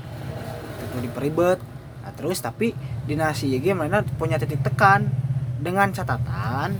Itu 0.80 1.04
diperibet 1.04 1.75
nah, 2.06 2.14
terus 2.14 2.38
tapi 2.40 2.78
dinasti 3.10 3.50
YG 3.50 3.74
mana 3.74 4.06
punya 4.06 4.38
titik 4.38 4.62
tekan 4.62 5.10
dengan 5.58 5.90
catatan 5.90 6.78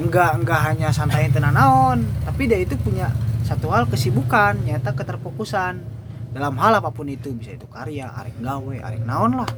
enggak 0.00 0.40
enggak 0.40 0.60
hanya 0.64 0.88
santai 0.90 1.28
tenan 1.28 1.52
naon 1.52 2.08
tapi 2.24 2.48
dia 2.48 2.56
itu 2.56 2.80
punya 2.80 3.12
satu 3.44 3.68
hal 3.68 3.84
kesibukan 3.84 4.56
nyata 4.64 4.96
keterfokusan 4.96 5.84
dalam 6.32 6.54
hal 6.56 6.80
apa 6.80 6.88
pun 6.88 7.10
itu 7.12 7.28
bisa 7.36 7.52
itu 7.52 7.68
karya 7.68 8.08
arek 8.08 8.40
gawe 8.40 8.76
arek 8.80 9.04
naon 9.04 9.44
lah 9.44 9.50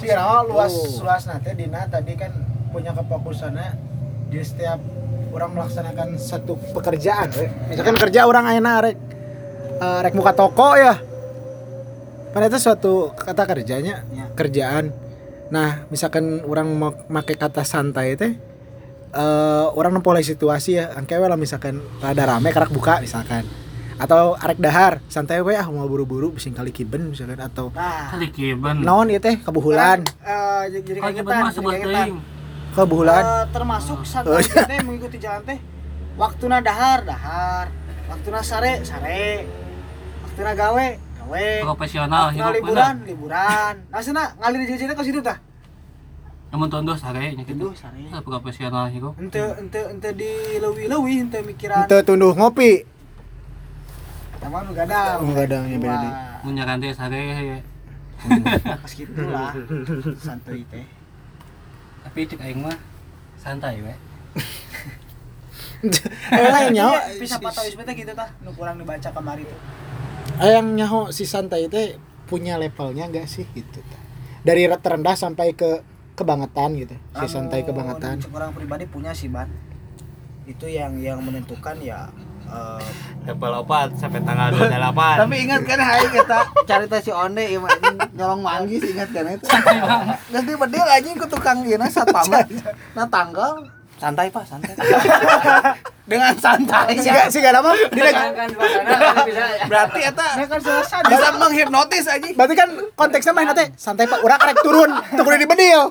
Si 0.00 0.08
Rawa 0.08 0.48
luas 0.48 0.72
luas 1.04 1.28
nanti 1.28 1.52
Dina 1.52 1.84
tadi 1.84 2.16
kan 2.16 2.32
punya 2.72 2.96
kefokusannya 2.96 3.68
di 4.32 4.40
setiap 4.40 4.80
orang 5.36 5.52
melaksanakan 5.52 6.16
satu 6.16 6.56
pekerjaan. 6.72 7.28
Misalkan 7.68 8.00
kerja 8.00 8.24
orang 8.24 8.48
ayeuna 8.48 8.80
rek 8.80 8.96
eh, 9.76 9.98
rek 10.08 10.14
muka 10.16 10.32
toko 10.32 10.72
ya. 10.80 10.96
Kan 12.30 12.42
itu 12.42 12.58
suatu 12.58 13.10
kata 13.12 13.42
kerjanya, 13.44 14.06
Ya. 14.08 14.24
kerjaan. 14.32 14.94
Nah, 15.50 15.82
misalkan 15.88 16.44
orang 16.44 16.70
mau 16.70 16.94
make 17.08 17.34
kata 17.34 17.64
santai 17.64 18.14
teh 18.14 18.38
eh 19.10 19.66
orang 19.68 19.90
nempoleh 19.92 20.22
situasi 20.22 20.78
ya, 20.78 20.94
angke 20.94 21.18
we 21.18 21.26
lah 21.26 21.34
misalkan 21.34 21.82
rada 21.98 22.22
rame 22.24 22.48
karak 22.48 22.70
buka 22.70 23.02
misalkan. 23.02 23.42
Atau 23.98 24.32
arek 24.32 24.56
dahar, 24.56 25.02
santai 25.06 25.42
we 25.42 25.52
ah 25.52 25.66
mau 25.66 25.84
buru-buru 25.84 26.32
bising 26.32 26.54
kali 26.54 26.70
kiben 26.70 27.10
misalkan 27.10 27.36
atau 27.36 27.68
nah. 27.70 28.08
Kali 28.08 28.30
kiban 28.30 28.78
naon 28.80 29.10
ieu 29.10 29.18
teh 29.18 29.36
kebuhulan. 29.36 30.06
eh, 30.22 30.62
jadi 30.80 30.98
kagetan 31.02 31.50
kebuhulan 32.70 33.22
Eh, 33.22 33.44
termasuk 33.50 33.98
Oh, 33.98 34.06
santai 34.06 34.46
teh 34.70 34.78
mengikuti 34.80 35.18
jalan 35.18 35.42
teh. 35.42 35.58
Waktuna 36.14 36.62
dahar 36.62 37.02
dahar. 37.02 37.66
Waktuna 38.06 38.40
sare 38.40 38.86
sare. 38.86 39.42
Waktuna 40.22 40.54
gawe 40.54 40.86
gawe 41.30 41.62
profesional 41.62 42.26
hirup 42.34 42.54
liburan 42.58 42.94
bener. 42.98 43.06
liburan 43.06 43.74
asina 43.94 44.34
ngalir 44.42 44.66
jeung 44.66 44.90
ka 44.98 45.04
situ 45.06 45.22
tah 45.22 45.38
namun 46.50 46.66
tondos 46.66 46.98
sare 46.98 47.30
nya 47.38 47.46
gitu 47.46 47.70
sare. 47.78 48.02
Ah, 48.10 48.18
profesional 48.18 48.90
hirup 48.90 49.14
ente 49.22 49.38
ente 49.38 49.78
ente 49.78 50.10
di 50.18 50.58
leuwih-leuwih 50.58 51.30
ente 51.30 51.38
mikiran 51.46 51.86
Ente 51.86 52.02
tunduh 52.02 52.34
ngopi. 52.34 52.82
Taman 54.42 54.66
nu 54.66 54.72
gadang. 54.74 55.20
Nu 55.22 55.36
gadang, 55.36 55.68
ya 55.70 55.78
beda 55.78 55.96
deui. 56.02 56.10
mun 56.42 56.52
nyaran 56.58 56.82
teh 56.82 56.90
sare 56.90 57.22
Pas 58.82 58.92
gitu 58.92 59.22
lah. 59.30 59.54
Santuy 60.18 60.66
teh. 60.66 60.82
tapi 62.00 62.26
cek 62.26 62.40
aing 62.42 62.64
mah 62.64 62.74
santai 63.38 63.78
we 63.84 63.94
Eh 66.34 66.50
lain 66.50 66.74
nyaho. 66.74 66.98
Bisa 67.22 67.38
patah 67.38 67.62
isme 67.62 67.86
teh 67.86 67.94
gitu 67.94 68.10
tah 68.10 68.26
nu 68.42 68.50
kurang 68.58 68.74
dibaca 68.74 69.08
kamari 69.14 69.46
tuh. 69.46 69.79
Eh 70.40 70.56
yang 70.56 70.72
nyaho 70.72 71.12
si 71.12 71.28
santai 71.28 71.68
teh 71.68 72.00
punya 72.24 72.56
levelnya 72.56 73.12
enggak 73.12 73.28
sih 73.28 73.44
gitu 73.52 73.84
tah. 73.84 74.02
Dari 74.40 74.64
terendah 74.80 75.12
sampai 75.12 75.52
ke 75.52 75.84
kebangetan 76.16 76.80
gitu. 76.80 76.96
Si 76.96 77.26
santai 77.28 77.60
kebangetan. 77.60 78.24
Orang 78.32 78.56
pribadi 78.56 78.88
punya 78.88 79.12
sih, 79.12 79.28
Ban. 79.28 79.52
Itu 80.48 80.64
yang 80.64 80.96
yang 80.96 81.20
menentukan 81.20 81.76
ya 81.84 82.08
eh, 82.48 82.84
level 83.28 83.52
4 83.68 84.00
sampai 84.00 84.18
tanggal 84.24 84.48
28 84.50 85.22
Tapi 85.22 85.34
ingat 85.44 85.60
kan 85.62 85.78
hai 85.78 86.04
kita 86.08 86.38
cerita 86.66 86.96
si 87.04 87.12
Onde 87.12 87.44
ieu 87.46 87.60
mah 87.60 87.70
anjing 87.70 87.96
nyolong 88.16 88.40
manggis 88.40 88.82
ingat 88.88 89.12
kan 89.12 89.28
itu. 89.28 89.44
Ganti 90.32 90.52
bedil 90.56 90.88
anjing 90.88 91.16
ku 91.20 91.28
tukang 91.28 91.62
ieu 91.68 91.76
satpam. 91.84 92.26
Nah 92.96 93.06
tanggal 93.12 93.79
santai 94.00 94.26
Pak, 94.32 94.44
santai. 94.48 94.72
Dengan 96.10 96.34
santai. 96.34 96.96
Siga 96.98 97.30
siga 97.30 97.50
nama 97.54 97.70
kan 97.70 98.48
suasana 98.50 99.22
bisa 99.22 99.44
Berarti 99.68 100.00
eta 100.02 100.26
kan 100.42 100.58
selesai. 100.58 101.00
bisa 101.06 101.28
menghipnotis 101.36 102.04
anjing. 102.08 102.34
Berarti 102.34 102.54
kan 102.56 102.68
konteksnya 102.96 103.32
main 103.36 103.52
teh 103.52 103.68
santai 103.76 104.08
Pak, 104.08 104.24
urang 104.24 104.40
rek 104.40 104.58
turun, 104.64 104.90
teu 104.90 105.22
kudu 105.22 105.36
dibedil. 105.38 105.82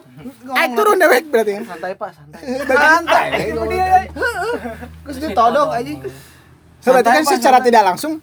Rek 0.50 0.70
turun 0.76 0.96
dewek 1.00 1.24
berarti 1.32 1.52
kan. 1.62 1.64
Santai 1.70 1.94
Pak, 1.96 2.10
santai. 2.12 2.42
Santai. 2.68 3.26
Terus 5.06 5.18
ditodong 5.24 5.70
anjing. 5.72 6.00
So, 6.84 6.92
berarti 6.92 7.10
kan 7.12 7.24
secara 7.30 7.58
tidak 7.64 7.84
langsung 7.94 8.20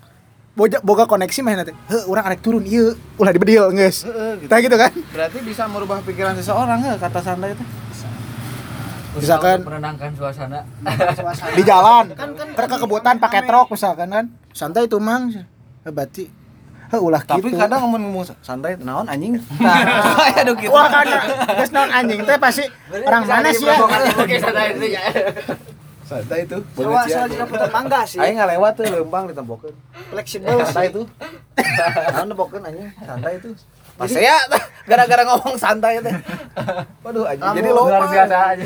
boga, 0.52 0.82
boga 0.84 1.04
koneksi 1.08 1.40
main 1.40 1.64
teh. 1.64 1.72
Heuh, 1.88 2.04
urang 2.12 2.26
rek 2.28 2.44
turun 2.44 2.66
ieu, 2.68 2.92
ulah 3.16 3.32
dibedil 3.32 3.72
geus. 3.72 4.04
Tah 4.50 4.58
gitu 4.60 4.76
kan. 4.76 4.92
Berarti 5.14 5.38
bisa 5.40 5.64
merubah 5.64 6.04
pikiran 6.04 6.36
seseorang 6.36 6.84
ya 6.84 7.00
kata 7.00 7.24
santai 7.24 7.56
itu. 7.56 7.64
Misalkan 9.16 9.58
menenangkan 9.64 10.10
suasana 10.12 10.60
di 11.56 11.62
jalan 11.64 12.04
kan 12.12 12.30
ke 12.68 12.76
kebutuhan 12.76 13.16
pakai 13.16 13.40
truk 13.48 13.72
misalkan 13.72 14.08
kan 14.12 14.24
santai 14.52 14.84
itu 14.84 15.00
mang 15.00 15.32
berarti 15.86 16.28
Heh, 16.86 17.02
ulah 17.02 17.18
Tapi 17.18 17.50
gitu 17.50 17.58
kadang 17.58 17.82
ngomong 17.82 17.98
ngomong 17.98 18.24
santai 18.46 18.78
naon 18.78 19.10
anjing. 19.10 19.34
Kayak 20.22 20.46
aduh 20.46 20.54
gitu. 20.54 20.70
wah 20.70 20.86
karena 20.86 21.18
geus 21.58 21.70
naon 21.74 21.90
anjing 21.90 22.22
teh 22.22 22.38
pasti 22.38 22.62
orang 23.02 23.26
mana 23.26 23.50
sih 23.50 23.66
ya 23.66 23.74
oke 24.14 24.36
santai 24.38 24.66
itu 24.70 24.86
ya 24.94 25.02
Santai 26.06 26.46
itu. 26.46 26.54
Sawa 26.78 27.02
sawa 27.10 27.26
juga 27.26 27.44
putar 27.50 27.70
mangga 27.74 28.00
sih. 28.06 28.22
Aing 28.22 28.38
ngalewat 28.38 28.78
tuh 28.78 28.86
lembang 28.86 29.26
ditembokeun. 29.26 29.74
Fleksibel 30.14 30.62
Santai 30.62 30.94
itu. 30.94 31.02
Naon 32.14 32.26
nembokeun 32.30 32.62
anjing? 32.62 32.86
Santai 33.02 33.32
itu. 33.42 33.50
Pas 33.96 34.12
ya 34.12 34.36
gara-gara 34.88 35.22
ngomong 35.24 35.56
santai 35.56 36.04
teh. 36.04 36.12
Waduh 37.00 37.24
anjing. 37.24 37.64
Jadi 37.64 37.68
lupa. 37.72 37.88
luar 37.96 38.06
biasa 38.12 38.36
aja 38.52 38.64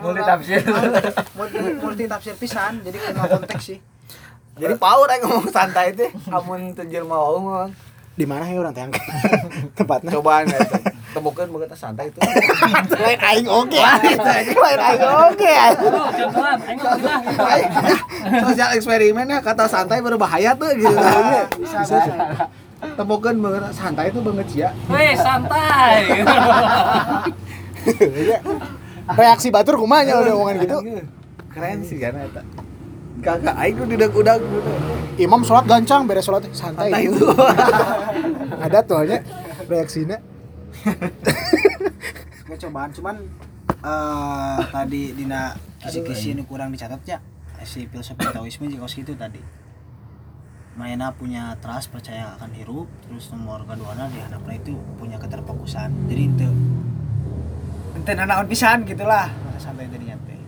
multi 0.00 0.22
tafsir 0.24 0.60
multi 1.36 1.58
multi 1.80 2.04
tafsir 2.08 2.34
pisan 2.36 2.80
jadi 2.84 2.96
kena 3.00 3.28
konteks 3.28 3.64
sih. 3.64 3.78
Jadi 4.60 4.76
power 4.76 5.08
aing 5.08 5.24
ngomong 5.24 5.48
santai 5.48 5.96
teh. 5.96 6.12
Amun 6.28 6.76
teu 6.76 6.84
jelema 6.84 7.16
mah. 7.40 7.68
di 8.12 8.28
mana 8.28 8.44
ya 8.44 8.60
orang 8.60 8.76
teh 8.76 8.84
tempatnya 9.80 10.12
Cobaan 10.12 10.44
ya. 10.44 10.60
Tembokeun 11.16 11.48
beungeut 11.48 11.72
santai 11.72 12.12
itu. 12.12 12.20
lain 13.08 13.20
aing 13.24 13.48
oke 13.48 13.72
lain 13.72 14.80
aing 14.84 15.00
oke 15.00 15.54
contohan 16.20 16.58
aing. 16.68 16.78
Sosial 18.44 18.68
eksperimen 18.76 19.32
ya 19.32 19.40
kata 19.40 19.64
santai 19.64 20.04
berbahaya 20.04 20.52
tuh 20.52 20.76
gitu. 20.76 20.92
Bisa 21.56 21.88
Tembokeun 22.82 23.36
beungeut 23.38 23.70
santai 23.70 24.10
itu 24.10 24.18
beungeut 24.18 24.48
sia. 24.50 24.74
Weh, 24.90 25.14
santai. 25.14 26.02
reaksi 29.18 29.48
batur 29.50 29.74
kumanya 29.78 30.18
udah 30.22 30.32
omongan 30.38 30.56
gitu 30.62 30.76
Keren 31.52 31.78
sih 31.84 31.98
kan 31.98 32.14
eta. 32.16 32.42
Kakak 33.22 33.54
aing 33.54 33.74
tuh 33.78 33.86
didag-udag 33.86 34.40
gitu. 34.40 34.72
imam 35.20 35.42
sholat 35.46 35.62
gancang 35.68 36.10
beres 36.10 36.26
sholat 36.26 36.42
santai, 36.50 36.90
Santai 36.90 37.06
itu. 37.06 37.26
ada 38.66 38.78
tuh 38.82 38.98
aja 38.98 39.22
reaksinya 39.70 40.18
Gue 42.48 42.56
cobaan 42.58 42.90
cuman 42.90 43.16
eh 43.82 44.58
tadi 44.70 45.02
dina 45.14 45.54
kisi-kisi 45.82 46.34
ini 46.34 46.42
kurang 46.46 46.74
dicatatnya 46.74 47.18
si 47.62 47.86
filsafat 47.86 48.34
Taoisme 48.34 48.66
juga 48.66 48.90
gitu 48.90 49.14
tadi 49.14 49.38
Maena 50.72 51.12
punya 51.12 51.52
trust 51.60 51.92
percaya 51.92 52.32
akan 52.40 52.56
hirup 52.56 52.88
terus 53.04 53.28
nomor 53.28 53.68
kedua 53.68 53.92
di 54.08 54.18
hadapna 54.24 54.56
itu 54.56 54.72
punya 54.96 55.20
keterfokusan. 55.20 56.08
Jadi 56.08 56.22
itu 56.24 56.48
ente 57.92 58.12
nanaon 58.16 58.48
pisan 58.48 58.88
gitulah. 58.88 59.28
Sampai 59.60 59.86
tadinya 59.92 60.16
teh 60.24 60.40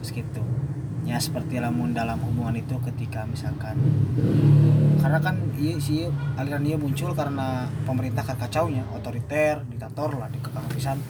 terus 0.00 0.10
gitu. 0.10 0.42
Ya 1.02 1.18
seperti 1.20 1.58
lamun 1.60 1.92
dalam 1.92 2.16
hubungan 2.24 2.56
itu 2.56 2.78
ketika 2.80 3.28
misalkan 3.28 3.76
karena 5.02 5.18
kan 5.18 5.36
iya 5.58 5.76
sih 5.82 6.06
aliran 6.38 6.62
dia 6.62 6.78
muncul 6.78 7.10
karena 7.12 7.66
pemerintah 7.82 8.22
kacaunya 8.22 8.86
otoriter 8.94 9.66
diktator 9.66 10.14
lah 10.14 10.30
dikekang 10.30 10.64
pisan 10.70 11.02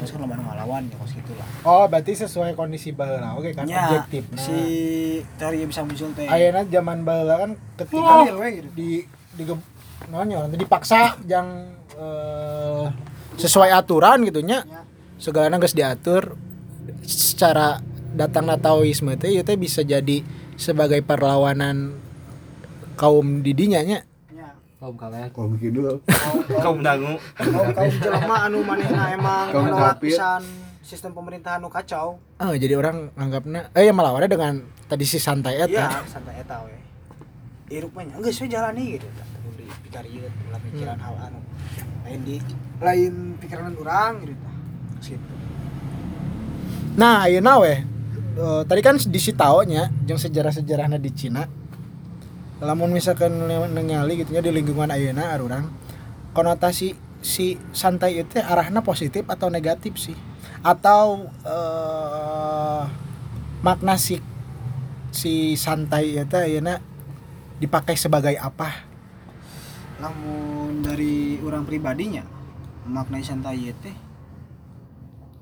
terus 0.00 0.16
kan 0.16 0.24
ngalawan 0.24 0.88
ya 0.88 0.96
kos 0.96 1.12
gitu 1.12 1.32
lah 1.36 1.46
oh 1.62 1.84
berarti 1.84 2.12
sesuai 2.16 2.56
kondisi 2.56 2.96
baheula 2.96 3.36
oke 3.36 3.52
kan 3.52 3.68
Ya, 3.68 3.86
objektif 3.92 4.24
si 4.40 4.58
teori 5.36 5.68
bisa 5.68 5.84
muncul 5.84 6.08
teh 6.16 6.24
Ayeuna 6.24 6.64
zaman 6.64 7.04
baheula 7.04 7.36
kan 7.36 7.50
ketika 7.76 8.24
gitu. 8.24 8.68
di 8.72 8.88
di 9.36 9.44
nanya 10.08 10.48
dipaksa 10.48 11.20
yang 11.28 11.76
eh, 11.94 12.84
sesuai 13.36 13.70
aturan 13.70 14.24
gitu 14.24 14.40
nya 14.40 14.64
Ya. 14.64 14.80
segalanya 15.20 15.60
geus 15.60 15.76
diatur 15.76 16.34
secara 17.04 17.84
datang 18.16 18.48
Taoisme 18.56 19.14
teh 19.14 19.30
ieu 19.30 19.44
teh 19.44 19.54
bisa 19.54 19.84
jadi 19.84 20.24
sebagai 20.56 21.04
perlawanan 21.04 22.00
kaum 22.96 23.44
didinya 23.44 23.84
nya 23.84 24.00
Ya. 24.00 24.09
Kaum 24.80 24.96
kalian. 24.96 25.28
Kalau 25.28 25.48
begitu 25.52 26.00
kaum 26.64 26.80
dangu. 26.80 27.20
Kaum 27.36 27.68
kaum 27.76 27.92
jelema 28.00 28.36
anu 28.48 28.64
manehna 28.64 29.12
emang 29.12 29.52
Kaum 29.52 29.68
pisan 30.00 30.40
sistem 30.80 31.12
pemerintahan 31.12 31.60
nu 31.60 31.68
kacau. 31.68 32.16
Oh 32.40 32.52
jadi 32.56 32.80
orang 32.80 33.12
anggapnya 33.12 33.68
eh 33.76 33.84
yang 33.84 34.00
melawannya 34.00 34.32
dengan 34.32 34.64
tadi 34.88 35.04
si 35.04 35.20
santai 35.20 35.60
eta. 35.60 35.68
Iya 35.68 36.00
santai 36.08 36.40
eta 36.40 36.64
we. 36.64 36.72
Irup 37.76 37.92
mah 37.92 38.08
geus 38.24 38.40
we 38.40 38.48
jalani 38.48 38.96
gitu. 38.96 39.04
Dipikarieuh 39.60 40.32
ulah 40.48 40.60
pikiran 40.64 40.96
hal 40.96 41.14
anu. 41.28 41.40
Lain 42.08 42.20
di 42.24 42.40
lain 42.80 43.36
pikiran 43.36 43.76
urang 43.76 44.24
gitu. 44.24 44.48
Gitu 45.04 45.32
Nah, 46.96 47.28
ayeuna 47.28 47.60
we. 47.60 47.84
Eh, 48.40 48.62
tadi 48.64 48.80
kan 48.80 48.96
di 48.96 49.20
si 49.20 49.36
Tao 49.36 49.60
nya 49.60 49.92
jeung 50.08 50.16
sejarah-sejarahna 50.16 50.96
di 50.96 51.12
Cina. 51.12 51.59
Lamun 52.60 52.92
misalkan 52.92 53.36
gitu 53.48 54.30
nya 54.32 54.44
di 54.44 54.52
lingkungan 54.52 54.92
ayeuna 54.92 55.32
arurang 55.32 55.72
konotasi 56.36 56.94
si 57.20 57.56
santai 57.72 58.20
itu 58.20 58.40
arahna 58.40 58.84
positif 58.84 59.24
atau 59.28 59.48
negatif 59.48 59.96
sih? 59.96 60.16
Atau 60.60 61.32
eh 61.44 62.84
makna 63.64 63.96
si 63.96 64.20
si 65.12 65.56
santai 65.56 66.20
itu 66.20 66.36
ayeuna 66.36 66.80
dipakai 67.60 67.96
sebagai 67.96 68.36
apa? 68.36 68.90
lamun 70.00 70.80
dari 70.80 71.36
orang 71.44 71.68
pribadinya 71.68 72.24
maknai 72.88 73.20
santai 73.20 73.68
teh 73.84 73.92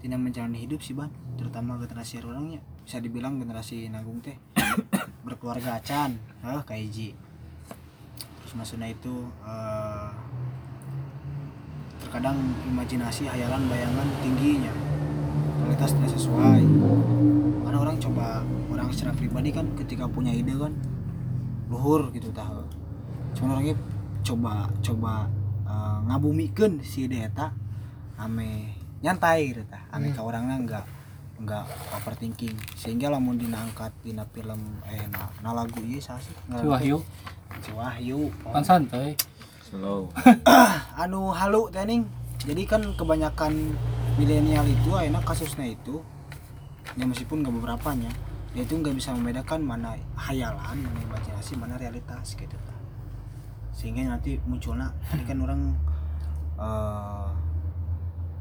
tidak 0.02 0.18
menjalani 0.18 0.58
hidup 0.58 0.82
sih 0.82 0.98
ban 0.98 1.14
terutama 1.38 1.78
generasi 1.78 2.18
orangnya 2.18 2.58
bisa 2.82 2.98
dibilang 2.98 3.38
generasi 3.38 3.86
nanggung 3.86 4.18
teh 4.18 4.34
berkeluarga 5.28 5.76
acan 5.76 6.16
ah 6.40 6.64
kaiji. 6.64 7.12
Terus 8.40 8.52
maksudnya 8.56 8.88
itu 8.88 9.28
eh, 9.44 10.08
terkadang 12.00 12.40
imajinasi 12.64 13.28
hayalan 13.28 13.68
bayangan 13.68 14.08
tingginya 14.24 14.72
kualitas 15.60 15.92
tidak 15.92 16.10
sesuai. 16.16 16.62
Karena 17.68 17.78
orang 17.78 17.96
coba 18.00 18.40
orang 18.72 18.88
secara 18.88 19.12
pribadi 19.12 19.52
kan 19.52 19.68
ketika 19.76 20.08
punya 20.08 20.32
ide 20.32 20.56
kan 20.56 20.72
luhur 21.68 22.08
gitu 22.16 22.32
tahu 22.32 22.64
cuman 23.36 23.60
orangnya 23.60 23.76
coba 24.24 24.72
coba 24.80 25.28
uh, 25.68 26.00
ngabumikeun 26.08 26.80
si 26.80 27.04
ide 27.04 27.28
eta 27.28 27.52
ame 28.16 28.72
nyantai 29.04 29.52
gitu 29.52 29.62
tah. 29.68 29.84
Ame 29.92 30.10
ka 30.16 30.24
orangna 30.24 30.56
enggak 30.56 30.88
enggak 31.38 31.64
overthinking. 31.94 32.54
Sehingga 32.74 33.08
lamun 33.08 33.38
dina 33.38 33.62
angkat 33.62 33.94
dina 34.02 34.26
film 34.30 34.82
eh 34.86 35.06
na, 35.10 35.30
na 35.40 35.50
lagu 35.54 35.78
ieu 35.82 36.02
sah 36.02 36.18
sih? 36.18 36.34
Si 36.34 36.66
Wahyu. 36.66 36.98
si 37.64 37.70
Wahyu. 37.72 38.28
Kan 38.50 38.62
santai. 38.66 39.14
Slow. 39.62 40.10
Anu 41.02 41.30
halu 41.32 41.70
teh 41.70 41.86
ning. 41.86 42.04
Jadi 42.38 42.62
kan 42.66 42.82
kebanyakan 42.94 43.74
milenial 44.18 44.66
itu 44.66 44.90
enak 44.98 45.22
kasusnya 45.22 45.66
itu 45.70 46.02
ya 46.98 47.06
meskipun 47.06 47.46
nggak 47.46 47.54
beberapa 47.54 47.94
nya 47.94 48.10
dia 48.50 48.66
itu 48.66 48.74
nggak 48.74 48.96
bisa 48.98 49.14
membedakan 49.14 49.62
mana 49.62 49.94
hayalan 50.18 50.82
mana 50.82 50.98
imajinasi 51.06 51.54
mana 51.54 51.78
realitas 51.78 52.34
gitu 52.34 52.58
sehingga 53.70 54.10
nanti 54.10 54.42
munculnya 54.42 54.90
ini 55.14 55.22
kan 55.22 55.38
orang 55.38 55.62
eh 56.58 57.28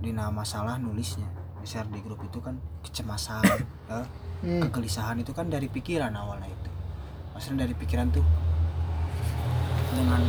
dina 0.02 0.34
masalah 0.34 0.82
nulisnya 0.82 1.30
share 1.67 1.88
di 1.91 1.99
grup 1.99 2.23
itu 2.23 2.39
kan 2.39 2.56
kecemasan 2.82 3.43
eh, 3.91 4.08
Hmm. 4.38 4.62
kegelisahan 4.69 5.17
itu 5.17 5.34
kan 5.34 5.49
dari 5.49 5.65
pikiran 5.65 6.13
awalnya 6.13 6.45
itu. 6.45 6.69
Maksudnya 7.34 7.65
dari 7.65 7.73
pikiran 7.73 8.13
tuh 8.13 8.21
dengan 9.97 10.21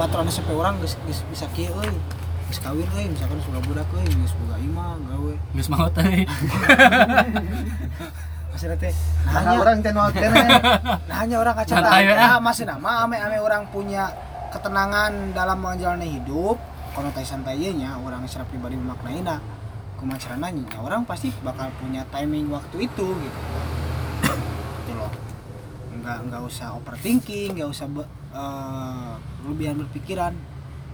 baturan 0.00 0.32
sampai 0.32 0.56
orang 0.56 0.80
geus, 0.80 0.96
geus 1.04 1.20
bisa 1.28 1.44
kieu 1.52 1.68
euy 1.76 1.92
geus 2.48 2.56
kawin 2.58 2.88
euy 2.96 3.12
misalkan 3.12 3.36
sudah 3.44 3.60
budak 3.68 3.84
euy 3.92 4.08
geus 4.08 4.32
boga 4.40 4.56
imah 4.56 4.96
gawe. 5.04 5.34
Geus 5.52 5.68
mau 5.68 5.84
teh 5.92 6.24
maksudnya 8.52 8.76
teh 8.80 8.92
Nah, 9.28 9.32
hanya 9.44 9.56
orang 9.60 9.76
teh 9.84 9.92
nah 9.92 10.08
hanya 11.20 11.36
orang 11.44 11.54
kaca 11.60 11.74
ya. 12.00 12.14
nah 12.16 12.36
maksudnya 12.40 12.76
mah 12.80 13.04
ame 13.04 13.20
ame 13.20 13.36
orang 13.44 13.68
punya 13.68 14.08
ketenangan 14.48 15.36
dalam 15.36 15.60
menjalani 15.60 16.16
hidup? 16.16 16.56
Konotasi 16.92 17.24
santainya 17.24 17.96
orang 18.00 18.24
secara 18.24 18.44
pribadi 18.48 18.76
memaknaina 18.76 19.40
kumacarana 20.02 20.50
nya 20.50 20.66
orang 20.82 21.06
pasti 21.06 21.30
bakal 21.46 21.70
punya 21.78 22.02
timing 22.10 22.50
waktu 22.50 22.90
itu 22.90 23.06
gitu. 23.06 23.40
Gitu 24.82 24.92
loh. 24.98 25.14
Nggak 26.02 26.18
nggak 26.26 26.42
usah 26.42 26.74
overthinking 26.74 27.54
nggak 27.54 27.70
usah 27.70 27.86
be, 27.86 28.02
lebihan 29.46 29.78
berpikiran. 29.78 30.34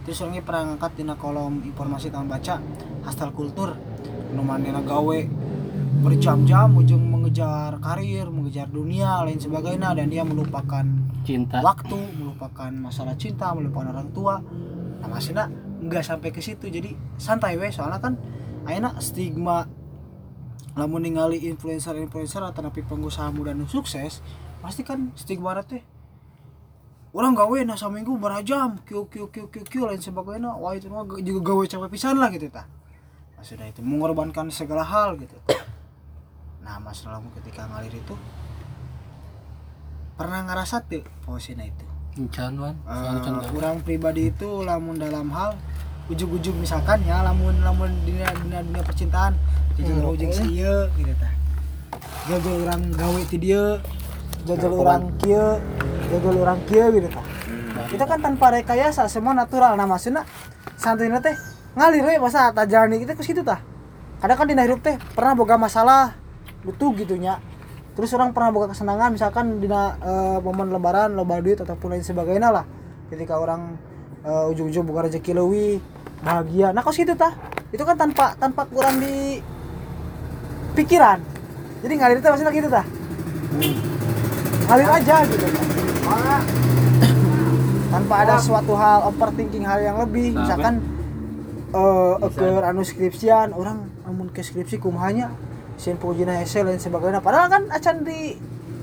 Terus 0.05 0.21
orangnya 0.21 0.45
pernah 0.45 0.63
ngangkat 0.73 0.93
di 1.01 1.05
kolom 1.17 1.65
informasi 1.65 2.13
tahun 2.13 2.29
baca 2.29 2.61
hostel 3.09 3.33
kultur 3.33 3.73
numanina 4.37 4.85
gawe 4.85 5.21
berjam-jam 6.05 6.69
ujung 6.77 7.01
mengejar 7.09 7.81
karir 7.81 8.29
mengejar 8.29 8.69
dunia 8.69 9.25
lain 9.25 9.41
sebagainya. 9.41 9.97
Dan 9.97 10.13
dia 10.13 10.21
melupakan 10.29 10.85
cinta. 11.25 11.65
waktu 11.65 11.97
melupakan 12.21 12.69
masalah 12.77 13.17
cinta 13.17 13.57
melupakan 13.57 13.89
orang 13.97 14.09
tua. 14.13 14.37
Nah 15.01 15.09
maksudnya 15.09 15.49
nggak 15.79 16.05
sampai 16.05 16.29
ke 16.29 16.45
situ 16.45 16.69
jadi 16.69 16.93
santai 17.17 17.57
weh. 17.57 17.73
Soalnya 17.73 18.01
kan 18.01 18.17
akhirnya 18.69 18.93
stigma 19.01 19.65
lamun 20.77 21.01
ningali 21.01 21.41
influencer-influencer 21.49 22.45
atau 22.45 22.61
napi 22.61 22.85
pengusaha 22.85 23.33
muda 23.33 23.57
nu 23.57 23.65
sukses 23.65 24.21
pasti 24.61 24.85
kan 24.85 25.09
stigma 25.17 25.57
teh. 25.65 25.81
Orang 27.17 27.33
gawe 27.33 27.65
nah 27.65 27.81
saminggu 27.81 28.21
berajam 28.21 28.77
kiu 28.85 29.09
kiu 29.09 29.33
kiu 29.33 29.49
kiu 29.49 29.65
kiu 29.65 29.83
lain 29.89 30.05
sebagainya. 30.05 30.53
Wah 30.61 30.77
itu 30.77 30.93
mah 30.93 31.09
juga 31.25 31.41
gawe 31.41 31.65
capek 31.65 31.89
pisan 31.89 32.21
lah 32.21 32.29
gitu 32.29 32.53
tah. 32.53 32.69
Maksudnya 33.41 33.73
itu 33.73 33.81
mengorbankan 33.81 34.53
segala 34.53 34.85
hal 34.85 35.17
gitu. 35.17 35.35
Nah 36.61 36.77
masalahmu 36.85 37.33
ketika 37.41 37.65
ngalir 37.73 37.97
itu 37.97 38.15
pernah 40.21 40.45
ngerasa 40.45 40.85
tuh 40.85 41.09
posisinya 41.25 41.65
itu? 41.65 41.87
Encan 42.21 42.61
wan? 42.61 42.77
Eh, 42.85 43.19
gawe. 43.25 43.57
orang 43.57 43.81
pribadi 43.81 44.29
itu 44.29 44.61
lamun 44.61 45.01
dalam 45.01 45.33
hal 45.33 45.57
ujug-ujug 46.09 46.57
misalkan 46.57 47.05
ya 47.05 47.21
lamun 47.21 47.53
lamun 47.61 47.93
dunia 48.09 48.33
dunia, 48.33 48.65
dunia 48.65 48.83
percintaan 48.83 49.37
jajal 49.77 49.95
Hmm, 50.01 50.15
ujung 50.17 50.33
oke. 50.33 50.41
si 50.41 50.45
ieu 50.59 50.77
gitu 50.97 51.13
tah. 51.21 51.33
Jajal 52.29 52.55
orang 52.65 52.83
gawe 52.97 53.21
ti 53.29 53.37
dieu 53.37 53.67
jajal 54.49 54.73
orang 54.73 55.03
kieu 55.21 55.61
jajal 56.09 56.35
orang 56.41 56.59
kieu 56.65 56.87
gitu 56.97 57.09
tah. 57.13 57.25
Kita 57.89 58.05
kan 58.05 58.19
tanpa 58.21 58.53
rekayasa 58.53 59.07
semua 59.09 59.37
natural. 59.37 59.77
Nah 59.77 59.85
maksudnya 59.85 60.25
santuy 60.81 61.13
teh 61.21 61.37
ngalir 61.77 62.03
we 62.03 62.17
masa 62.19 62.51
tak 62.57 62.67
jalani 62.73 63.05
kita 63.05 63.13
ke 63.13 63.23
situ 63.23 63.45
tah. 63.45 63.61
Kadang 64.19 64.37
kan 64.41 64.47
di 64.49 64.57
hidup 64.57 64.81
teh 64.83 64.97
pernah 65.15 65.37
boga 65.37 65.61
masalah 65.61 66.17
butuh 66.65 66.91
gitunya 66.99 67.39
terus 67.95 68.15
orang 68.15 68.31
pernah 68.31 68.51
boga 68.55 68.71
kesenangan 68.71 69.11
misalkan 69.11 69.59
di 69.59 69.67
momen 70.43 70.71
lebaran 70.71 71.15
loba 71.19 71.39
duit 71.43 71.61
ataupun 71.61 71.95
lain 71.95 72.03
sebagainya 72.03 72.51
lah. 72.51 72.65
Ketika 73.11 73.39
orang 73.39 73.79
eh, 74.27 74.51
ujung-ujung 74.51 74.85
buka 74.85 75.07
rezeki 75.07 75.33
lewi 75.39 75.79
bahagia. 76.23 76.75
Nah 76.75 76.81
kok 76.83 76.95
situ 76.95 77.15
tah? 77.15 77.35
Itu 77.71 77.83
kan 77.85 77.97
tanpa 77.99 78.35
tanpa 78.39 78.65
kurang 78.67 78.99
di 79.03 79.43
pikiran. 80.75 81.19
Jadi 81.85 81.93
ngalir 81.95 82.19
teh 82.19 82.31
maksudnya 82.31 82.55
gitu 82.55 82.69
tah? 82.71 82.85
Ngalir 84.69 84.91
aja 84.91 85.17
gitu. 85.27 85.47
Tah. 86.07 86.43
tanpa 87.95 88.15
ada 88.27 88.35
suatu 88.41 88.73
hal 88.77 89.09
overthinking 89.13 89.65
hal 89.65 89.81
yang 89.81 89.97
lebih. 90.01 90.35
Misalkan 90.37 90.83
eh. 91.73 92.15
keur 92.35 92.63
anu 92.65 92.83
skripsian 92.83 93.55
orang 93.55 93.89
amun 94.09 94.33
ke 94.33 94.43
skripsi 94.43 94.81
kumahanya 94.81 95.33
sin 95.79 95.97
pujina 95.97 96.37
hese 96.41 96.65
lain 96.67 96.81
sebagainya. 96.81 97.23
Padahal 97.23 97.49
kan 97.49 97.63
acan 97.71 98.03
di 98.03 98.35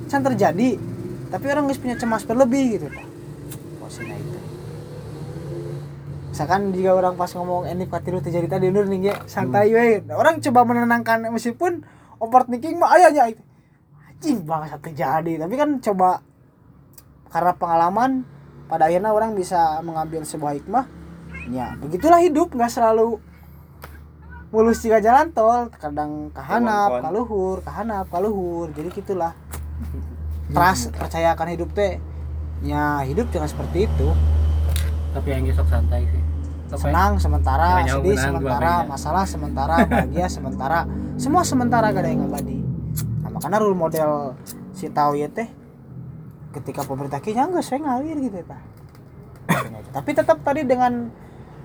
can 0.06 0.22
terjadi 0.22 0.78
tapi 1.34 1.46
orang 1.50 1.68
geus 1.68 1.82
punya 1.82 1.98
cemas 1.98 2.24
berlebih 2.24 2.80
gitu 2.80 2.88
tah. 2.88 3.06
Posisinya 3.82 4.16
itu 4.16 4.35
misalkan 6.36 6.76
jika 6.76 6.92
orang 6.92 7.16
pas 7.16 7.32
ngomong 7.32 7.64
ini 7.72 7.88
katilu 7.88 8.20
terjadi 8.20 8.60
tadi 8.60 8.68
nur 8.68 8.84
nih 8.92 9.08
ya 9.08 9.16
santai 9.24 9.72
we 9.72 10.04
orang 10.12 10.44
coba 10.44 10.68
menenangkan 10.68 11.32
meskipun 11.32 11.88
overthinking 12.20 12.76
mah 12.76 12.92
ayahnya 13.00 13.32
itu 13.32 13.44
anjing 13.96 14.44
banget 14.44 14.76
terjadi 14.84 15.48
tapi 15.48 15.56
kan 15.56 15.80
coba 15.80 16.20
karena 17.32 17.52
pengalaman 17.56 18.12
pada 18.66 18.90
akhirnya 18.90 19.14
orang 19.14 19.38
bisa 19.38 19.80
mengambil 19.84 20.26
sebuah 20.26 20.58
hikmah. 20.58 20.86
Ya 21.52 21.78
begitulah 21.78 22.24
hidup. 22.24 22.56
Nggak 22.56 22.72
selalu 22.74 23.22
mulus 24.50 24.82
jika 24.82 25.04
jalan 25.04 25.36
tol. 25.36 25.70
Kadang 25.76 26.34
kahanap 26.34 27.04
kaluhur 27.04 27.62
kahanap 27.62 28.10
kaluhur. 28.10 28.74
Jadi 28.74 28.90
gitulah. 28.96 29.36
Trust 30.56 30.94
percaya 30.94 31.34
akan 31.38 31.48
hidup 31.54 31.70
teh. 31.76 32.02
Ya 32.66 33.04
hidup 33.06 33.30
jangan 33.30 33.52
seperti 33.52 33.86
itu 33.86 34.08
tapi 35.16 35.28
yang 35.32 35.48
gesok 35.48 35.68
santai 35.72 36.04
sih. 36.12 36.20
Ya? 36.20 36.36
senang 36.76 37.22
sementara 37.22 37.86
jauh 37.88 38.04
sedih 38.04 38.18
menang, 38.18 38.26
sementara 38.36 38.72
masalah 38.84 39.24
sementara 39.24 39.76
bahagia 39.88 40.28
sementara. 40.28 40.80
Semua 41.16 41.48
sementara 41.48 41.94
gak 41.96 42.04
ada 42.04 42.10
yang 42.12 42.28
abadi 42.28 42.60
nah, 43.24 43.30
makanya 43.32 43.64
role 43.64 43.78
model 43.78 44.36
si 44.76 44.92
tahu 44.92 45.16
ya 45.16 45.32
teh 45.32 45.48
ketika 46.52 46.84
pemerintah 46.84 47.24
kayaknya 47.24 47.48
enggak 47.48 47.64
saya 47.64 47.80
ngalir 47.80 48.18
gitu 48.20 48.44
ya 48.44 48.60
tapi 49.96 50.10
tetap 50.12 50.44
tadi 50.44 50.68
dengan 50.68 51.08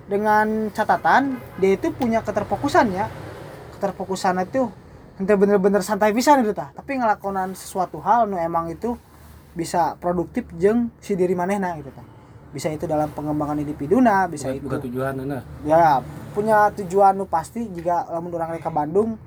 dengan 0.07 0.71
catatan 0.71 1.39
dia 1.59 1.75
itu 1.75 1.91
punya 1.95 2.19
keterfokusan 2.19 2.91
ya. 2.91 3.07
Keterfokusan 3.79 4.43
itu 4.43 4.67
ente 5.17 5.33
bener-bener 5.39 5.79
santai 5.81 6.11
pisan 6.11 6.43
gitu 6.43 6.51
tah. 6.51 6.69
Tapi 6.75 6.99
ngelakonan 6.99 7.55
sesuatu 7.55 8.03
hal 8.03 8.27
nu 8.27 8.35
emang 8.35 8.67
itu 8.69 8.99
bisa 9.55 9.95
produktif 9.99 10.47
jeng 10.59 10.91
si 10.99 11.15
diri 11.15 11.35
manehna 11.35 11.75
gitu 11.79 11.91
tah 11.91 12.10
bisa 12.51 12.67
itu 12.67 12.83
dalam 12.83 13.07
pengembangan 13.15 13.63
individuna 13.63 14.27
bisa 14.27 14.51
bukan, 14.51 14.55
itu. 14.59 14.65
bukan 14.67 14.79
tujuan 14.91 15.13
nah 15.23 15.43
ya 15.63 16.03
punya 16.31 16.71
tujuan 16.75 17.15
nu 17.15 17.25
pasti 17.27 17.67
jika 17.71 18.07
lamun 18.11 18.31
orang 18.35 18.59
ke 18.59 18.71
Bandung 18.71 19.19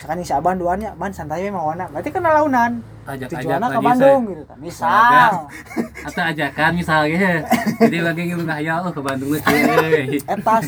misalkan 0.00 0.24
si 0.24 0.32
Aban 0.32 0.56
duanya 0.56 0.96
ban 0.96 1.12
santai 1.12 1.44
we 1.44 1.52
mawana 1.52 1.84
berarti 1.92 2.08
kan 2.08 2.24
launan. 2.24 2.80
Ajak 3.04 3.36
tujuannya 3.36 3.68
ke 3.68 3.80
Bandung 3.84 4.20
gitu 4.32 4.42
kan. 4.48 4.56
Misal 4.56 5.32
atau 6.08 6.22
ajakan 6.24 6.72
misalnya. 6.72 7.44
Jadi 7.76 7.98
lagi 8.00 8.22
ngilu 8.32 8.48
ngayal 8.48 8.88
oh 8.88 8.92
ke 8.96 9.02
Bandung 9.04 9.36
teh 9.36 9.60
euy. 9.60 10.16
etas. 10.24 10.64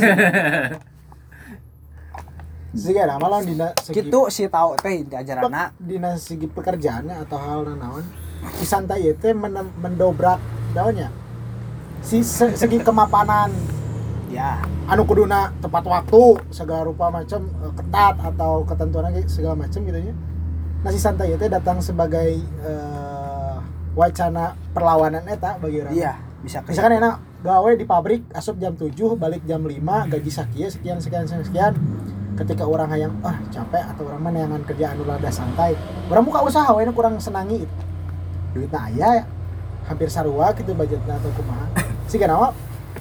Sih 2.76 2.92
ada 2.92 3.16
malah 3.16 3.40
dina 3.40 3.72
segi 3.81 4.05
gitu 4.05 4.28
si 4.28 4.44
tahu 4.52 4.76
teh 4.76 5.00
di 5.00 5.16
ajaranna 5.16 5.72
dina 5.81 6.12
segi 6.20 6.44
pekerjaannya 6.44 7.24
atau 7.24 7.40
hal 7.40 7.72
naon 7.72 8.05
si 8.61 8.68
santai 8.68 9.16
itu 9.16 9.33
men- 9.33 9.72
mendobrak 9.81 10.40
daunnya 10.76 11.09
si 12.03 12.21
se- 12.27 12.59
segi 12.59 12.83
kemapanan. 12.83 13.49
Ya 14.33 14.59
anu 14.91 15.07
kuduna 15.07 15.55
tepat 15.62 15.85
waktu 15.87 16.41
segala 16.51 16.85
rupa 16.88 17.09
macam 17.09 17.47
eh, 17.62 17.73
ketat 17.79 18.17
atau 18.19 18.67
ketentuan 18.67 19.09
lagi 19.12 19.23
segala 19.31 19.55
macam 19.55 19.81
gitu 19.85 19.99
nya 20.01 20.15
nah 20.83 20.91
si 20.91 20.99
santai 20.99 21.31
itu 21.38 21.47
datang 21.47 21.79
sebagai 21.79 22.43
eh, 22.43 23.55
wacana 23.95 24.59
perlawanan 24.75 25.23
eta 25.31 25.61
bagi 25.62 25.79
orang. 25.85 25.95
Iya 25.95 26.12
bisa 26.43 26.59
ke 26.67 26.75
misalkan 26.75 26.99
enak 26.99 27.23
gawe 27.47 27.71
di 27.79 27.87
pabrik 27.87 28.27
asup 28.35 28.59
jam 28.59 28.75
7 28.75 28.91
balik 29.15 29.47
jam 29.47 29.62
5 29.62 29.79
gaji 30.11 30.31
sakia 30.33 30.67
sekian 30.67 30.99
sekian 30.99 31.23
sekian, 31.23 31.47
sekian. 31.47 31.75
ketika 32.33 32.65
orang 32.67 32.88
yang 32.97 33.12
ah 33.23 33.37
capek 33.53 33.85
atau 33.95 34.09
orang 34.09 34.23
mana 34.25 34.37
yang 34.49 34.51
kerjaan 34.65 34.97
anu 34.97 35.05
rada 35.05 35.29
santai. 35.29 35.76
Orang 36.09 36.24
buka 36.24 36.41
usaha 36.41 36.72
nu 36.72 36.91
kurang 36.97 37.20
senangi. 37.20 37.62
Itu 37.62 37.74
duitna 38.57 38.89
aya 38.89 39.09
ya. 39.20 39.24
hampir 39.87 40.09
sarua 40.09 40.55
gitu 40.57 40.72
budgetnya 40.72 41.18
atau 41.18 41.31
kumaha 41.35 41.66
si 42.13 42.21
kenapa 42.21 42.53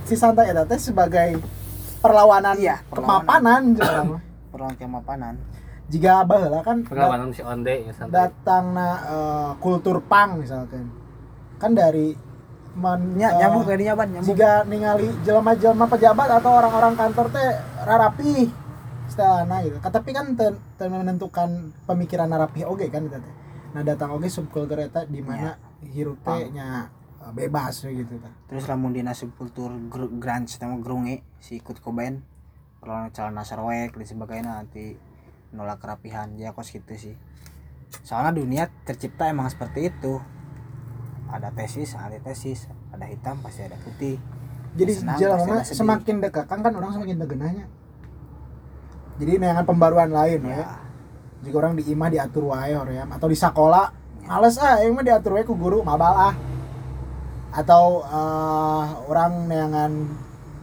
si 0.02 0.16
santai 0.16 0.48
eta 0.48 0.64
teh 0.64 0.80
sebagai 0.80 1.36
perlawanan 2.00 2.56
Iya, 2.56 2.80
perlawanan. 2.88 3.20
kemapanan 3.20 3.62
jeung 3.76 3.84
orang 3.86 4.08
mah. 4.10 4.22
perlawan 4.48 4.76
kemapanan. 4.76 5.36
Jika 5.86 6.24
baheula 6.24 6.64
kan 6.64 6.78
pengalaman 6.82 7.30
si 7.30 7.44
onde 7.44 7.84
ya 7.84 7.92
santai. 7.92 8.16
datang 8.16 8.72
na 8.72 8.88
eh, 9.04 9.50
kultur 9.60 10.00
pang 10.02 10.40
misalkan. 10.40 10.88
Kan 11.58 11.76
dari 11.76 12.16
men, 12.74 13.20
Nya, 13.20 13.28
eh, 13.30 13.38
nyambung 13.38 13.68
kayak 13.68 13.84
nyaban 13.84 14.08
nyambung. 14.10 14.28
jika 14.32 14.52
ningali 14.64 15.12
jelema-jelema 15.22 15.86
pejabat 15.86 16.30
atau 16.34 16.52
orang-orang 16.54 16.96
kantor 16.96 17.28
teh 17.30 17.48
rarapi 17.84 18.48
istilahna 19.06 19.60
gitu. 19.62 19.76
Tapi 19.78 20.10
kan 20.10 20.26
ten, 20.34 20.56
ten 20.80 20.88
menentukan 20.88 21.50
pemikiran 21.84 22.32
rapi 22.32 22.64
oge 22.64 22.88
kan 22.88 23.04
eta 23.04 23.20
teh. 23.20 23.34
Nah 23.72 23.84
datang 23.84 24.16
oge 24.16 24.32
subkultur 24.32 24.80
eta 24.80 25.04
di 25.04 25.20
mana 25.20 25.60
hirup 25.84 26.24
teh 26.24 26.48
nya. 26.50 26.88
eh, 26.88 27.01
bebas 27.32 27.84
gitu 27.88 28.20
terus 28.48 28.68
lamun 28.68 28.94
dina 28.94 29.16
subkultur 29.16 29.72
gr- 29.90 30.12
grunge 30.20 30.52
sama 30.52 30.78
grunge 30.80 31.24
si 31.40 31.60
Kurt 31.64 31.80
Cobain 31.80 32.22
kalau 32.82 33.08
celana 33.14 33.46
sarwek 33.46 33.94
dan 33.94 34.08
sebagainya 34.10 34.58
nanti 34.58 34.98
nolak 35.54 35.78
kerapihan. 35.78 36.34
Ya 36.34 36.50
kos 36.50 36.74
gitu 36.74 36.90
sih. 36.98 37.14
Soalnya 38.02 38.34
dunia 38.42 38.74
tercipta 38.90 39.30
emang 39.30 39.46
seperti 39.54 39.94
itu. 39.94 40.18
Ada 41.30 41.54
tesis 41.54 41.94
antitesis 41.94 42.66
ada 42.90 43.06
hitam 43.06 43.38
pasti 43.46 43.70
ada 43.70 43.78
putih. 43.86 44.18
Jadi 44.74 44.92
Senang, 44.98 45.20
sedih. 45.22 45.78
semakin 45.78 46.16
dekat 46.26 46.50
kan 46.50 46.66
kan 46.66 46.74
orang 46.74 46.96
semakin 46.96 47.20
tegenahnya 47.20 47.66
jadi 49.20 49.38
neangan 49.38 49.68
pembaruan 49.68 50.10
lain 50.10 50.42
ya. 50.48 50.64
ya. 50.64 50.66
Jika 51.44 51.56
orang 51.60 51.76
di 51.76 51.84
imah 51.86 52.10
diatur 52.10 52.56
wae 52.56 52.74
hoream 52.74 53.12
atau 53.12 53.28
di 53.28 53.38
sekolah 53.38 53.92
males 54.26 54.56
ah. 54.58 54.80
Yang 54.80 54.92
mah 54.96 55.06
diatur 55.06 55.32
wae 55.38 55.44
ku 55.46 55.54
guru 55.54 55.84
mabal 55.84 56.16
ah 56.16 56.34
atau 57.52 58.08
eh, 58.08 58.86
orang 59.12 59.52
neangan 59.52 59.92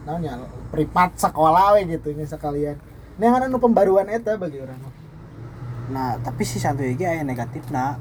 namanya 0.09 0.41
privat 0.73 1.13
sekolah 1.21 1.77
we 1.77 1.85
gitu 1.85 2.17
nya 2.17 2.25
sekalian. 2.25 2.81
Neangan 3.21 3.53
anu 3.53 3.61
pembaruan 3.61 4.09
eta 4.09 4.41
bagi 4.41 4.57
orang. 4.65 4.81
Nah 5.93 6.17
tapi 6.25 6.49
si 6.49 6.57
santu 6.57 6.85
aya 6.85 7.21
negatif 7.25 7.69
nah 7.69 8.01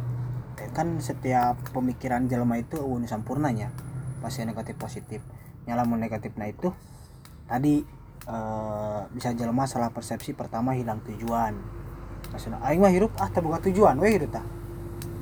kan 0.71 0.99
setiap 1.03 1.57
pemikiran 1.75 2.31
jelema 2.31 2.55
itu 2.55 2.79
eueuh 2.79 3.03
sampurnanya. 3.03 3.75
Pasti 4.23 4.47
negatif 4.47 4.79
positif. 4.79 5.19
Nyalamun 5.67 5.99
negatif 5.99 6.31
nah 6.39 6.47
itu 6.47 6.71
tadi 7.43 7.83
eh, 8.23 9.01
bisa 9.11 9.35
jelema 9.35 9.67
salah 9.67 9.91
persepsi 9.91 10.31
pertama 10.31 10.71
hilang 10.79 11.03
tujuan. 11.03 11.59
Maksudnya 12.31 12.63
aing 12.63 12.79
mah 12.79 12.91
hirup 12.95 13.11
ah 13.19 13.27
terbuka 13.27 13.67
tujuan 13.67 13.99
we 13.99 14.15
gitu 14.15 14.31
tah. 14.31 14.47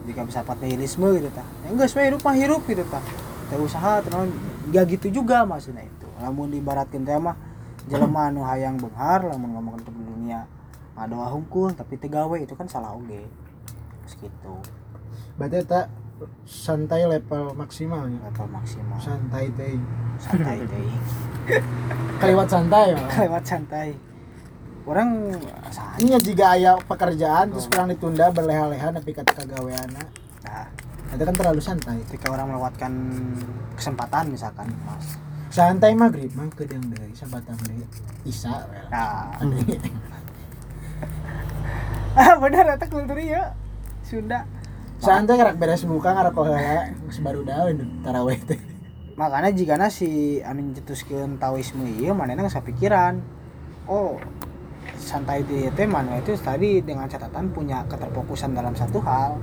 Jika 0.06 0.22
bisa 0.22 0.46
nihilisme 0.46 1.18
gitu 1.18 1.34
ya 1.34 1.42
enggak 1.74 1.90
we 1.98 2.02
hirup 2.06 2.22
mah 2.22 2.38
hirup 2.38 2.62
gitu 2.70 2.86
tah 2.94 3.02
teh 3.50 3.60
usaha 3.60 4.02
terus 4.02 4.30
gak 4.74 4.86
gitu 4.98 5.22
juga 5.22 5.46
maksudnya 5.46 5.86
itu. 5.86 6.08
Lamun 6.22 6.50
dibaratin 6.50 7.06
teh 7.06 7.18
mah 7.18 7.38
jelema 7.86 8.26
anu 8.34 8.42
hayang 8.46 8.82
benghar 8.82 9.22
lamun 9.26 9.54
ngomongin 9.54 9.82
ke 9.86 9.92
dunia 9.92 10.40
ngadoa 10.96 11.28
hungkul 11.36 11.76
tapi 11.76 12.00
tegawe 12.00 12.38
itu 12.40 12.56
kan 12.58 12.66
salah 12.66 12.96
oge. 12.96 13.28
Terus 14.06 14.14
gitu. 14.26 14.56
Berarti 15.36 15.62
eta 15.62 15.92
santai 16.48 17.04
level 17.06 17.54
maksimalnya 17.54 18.20
level 18.32 18.48
maksimal. 18.50 18.98
Santai 18.98 19.52
teh. 19.54 19.76
Santai 20.18 20.64
teh. 20.64 20.88
Kaliwat 22.24 22.48
santai 22.48 22.96
mah. 22.96 23.10
lewat 23.28 23.44
santai. 23.44 23.90
Orang 24.86 25.34
ini 25.98 26.14
jika 26.22 26.54
aya 26.56 26.78
pekerjaan 26.78 27.50
terus 27.50 27.66
kurang 27.66 27.90
ditunda 27.90 28.30
berleha-leha 28.30 28.94
tapi 28.94 29.18
kata 29.18 29.34
kagaweana. 29.34 29.98
nah 29.98 30.25
itu 31.16 31.24
kan 31.24 31.36
terlalu 31.36 31.62
santai. 31.64 31.98
Ketika 32.06 32.30
orang 32.32 32.52
melewatkan 32.52 32.92
kesempatan 33.80 34.36
misalkan 34.36 34.68
mas. 34.84 35.16
Santai 35.50 35.96
maghrib 35.96 36.36
mah 36.36 36.52
kedeng 36.52 36.84
deui 36.92 37.16
sabatan 37.16 37.56
deui. 37.64 37.88
Isa 38.28 38.68
nah. 38.92 39.32
Ah 42.16 42.40
benar 42.40 42.80
eta 42.80 42.88
kultur 42.88 43.20
ya 43.20 43.52
Sunda. 44.04 44.48
Santai 45.04 45.36
ngarak 45.36 45.60
beres 45.60 45.84
buka 45.84 46.16
ngarak 46.16 46.32
koheula 46.32 46.92
geus 47.08 47.20
baru 47.20 47.44
daun 47.44 48.04
tarawih 48.04 48.40
teh. 48.44 48.60
Makanya 49.16 49.52
jika 49.52 49.76
si 49.92 50.40
anu 50.44 50.72
nyetuskeun 50.72 51.40
taoisme 51.40 51.88
ieu 52.00 52.16
manehna 52.16 52.48
geus 52.48 52.60
pikiran 52.64 53.20
oh 53.88 54.20
santai 54.96 55.44
di 55.44 55.68
teh 55.76 55.88
mana 55.88 56.20
itu 56.20 56.36
tadi 56.40 56.80
dengan 56.80 57.08
catatan 57.12 57.52
punya 57.52 57.84
keterfokusan 57.88 58.56
dalam 58.56 58.74
satu 58.74 59.04
hal 59.04 59.40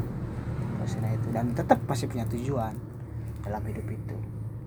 maksudnya 0.82 1.14
itu. 1.14 1.30
Dan 1.30 1.54
tetap 1.54 1.78
masih 1.86 2.10
punya 2.10 2.26
tujuan 2.26 2.74
dalam 3.46 3.62
hidup 3.62 3.86
itu. 3.86 4.18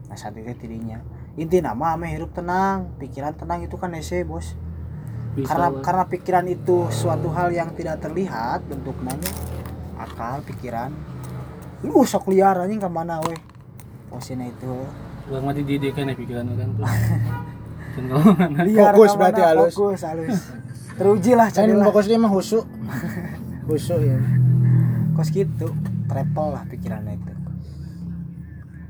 Nah 0.07 0.15
saat 0.15 0.39
itu 0.39 0.55
dirinya 0.63 1.03
inti 1.35 1.59
nama 1.59 1.99
ame 1.99 2.15
hidup 2.15 2.31
tenang 2.31 2.95
pikiran 2.95 3.35
tenang 3.35 3.67
itu 3.67 3.75
kan 3.75 3.91
ese 3.95 4.23
bos. 4.23 4.55
Bisa, 5.35 5.51
karena 5.51 5.67
Bang. 5.67 5.83
karena 5.83 6.03
pikiran 6.07 6.45
itu 6.47 6.87
suatu 6.95 7.27
hal 7.35 7.51
yang 7.51 7.75
tidak 7.75 7.99
terlihat 7.99 8.63
bentuknya 8.71 9.19
akal 9.99 10.39
pikiran 10.47 10.95
lu 11.83 12.07
sok 12.07 12.31
liar 12.31 12.55
anjing 12.55 12.79
ke 12.79 12.87
mana 12.87 13.19
weh 13.19 13.35
posisinya 14.07 14.47
itu. 14.47 14.87
Bang 15.27 15.43
mah 15.43 15.51
dididikan 15.51 16.07
ya 16.07 16.15
pikiran 16.15 16.47
orang 16.55 16.71
tuh. 16.79 16.87
Fokus 18.95 19.13
berarti 19.19 19.41
halus. 19.43 19.75
fokus 19.75 20.03
halus. 20.07 20.39
Teruji 20.95 21.35
lah 21.35 21.51
Kan 21.51 21.67
cari 21.67 21.73
lah 21.75 21.85
fokus 21.91 22.07
dia 22.07 22.19
mah 22.19 22.31
husu. 22.31 22.63
Husu 23.67 23.95
ya. 23.99 24.19
Kos 25.15 25.31
gitu 25.35 25.67
travel 26.05 26.47
lah 26.55 26.63
pikirannya 26.69 27.15
itu 27.17 27.33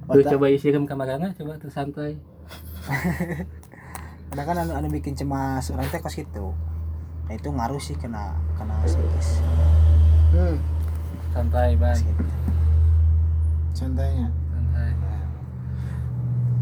Tuh 0.06 0.22
coba 0.38 0.54
isi 0.54 0.70
ke 0.70 0.78
kamarana 0.86 1.34
coba 1.34 1.58
tuh 1.58 1.74
santai. 1.74 2.22
ada 4.36 4.42
kan 4.44 4.58
anu, 4.58 4.76
anu 4.76 4.88
bikin 4.92 5.16
cemas 5.16 5.72
orang 5.72 5.88
teh 5.88 6.02
kos 6.04 6.18
gitu 6.18 6.52
nah 7.26 7.34
itu 7.34 7.50
ngaruh 7.50 7.82
sih 7.82 7.96
kena 7.98 8.36
kena 8.60 8.76
psikis 8.86 9.42
hmm, 10.36 10.60
Santai, 11.32 11.76
Bang. 11.80 11.96
Kos 11.96 12.04
gitu. 12.04 12.24
santainya 13.76 14.28
Santai. 14.52 14.92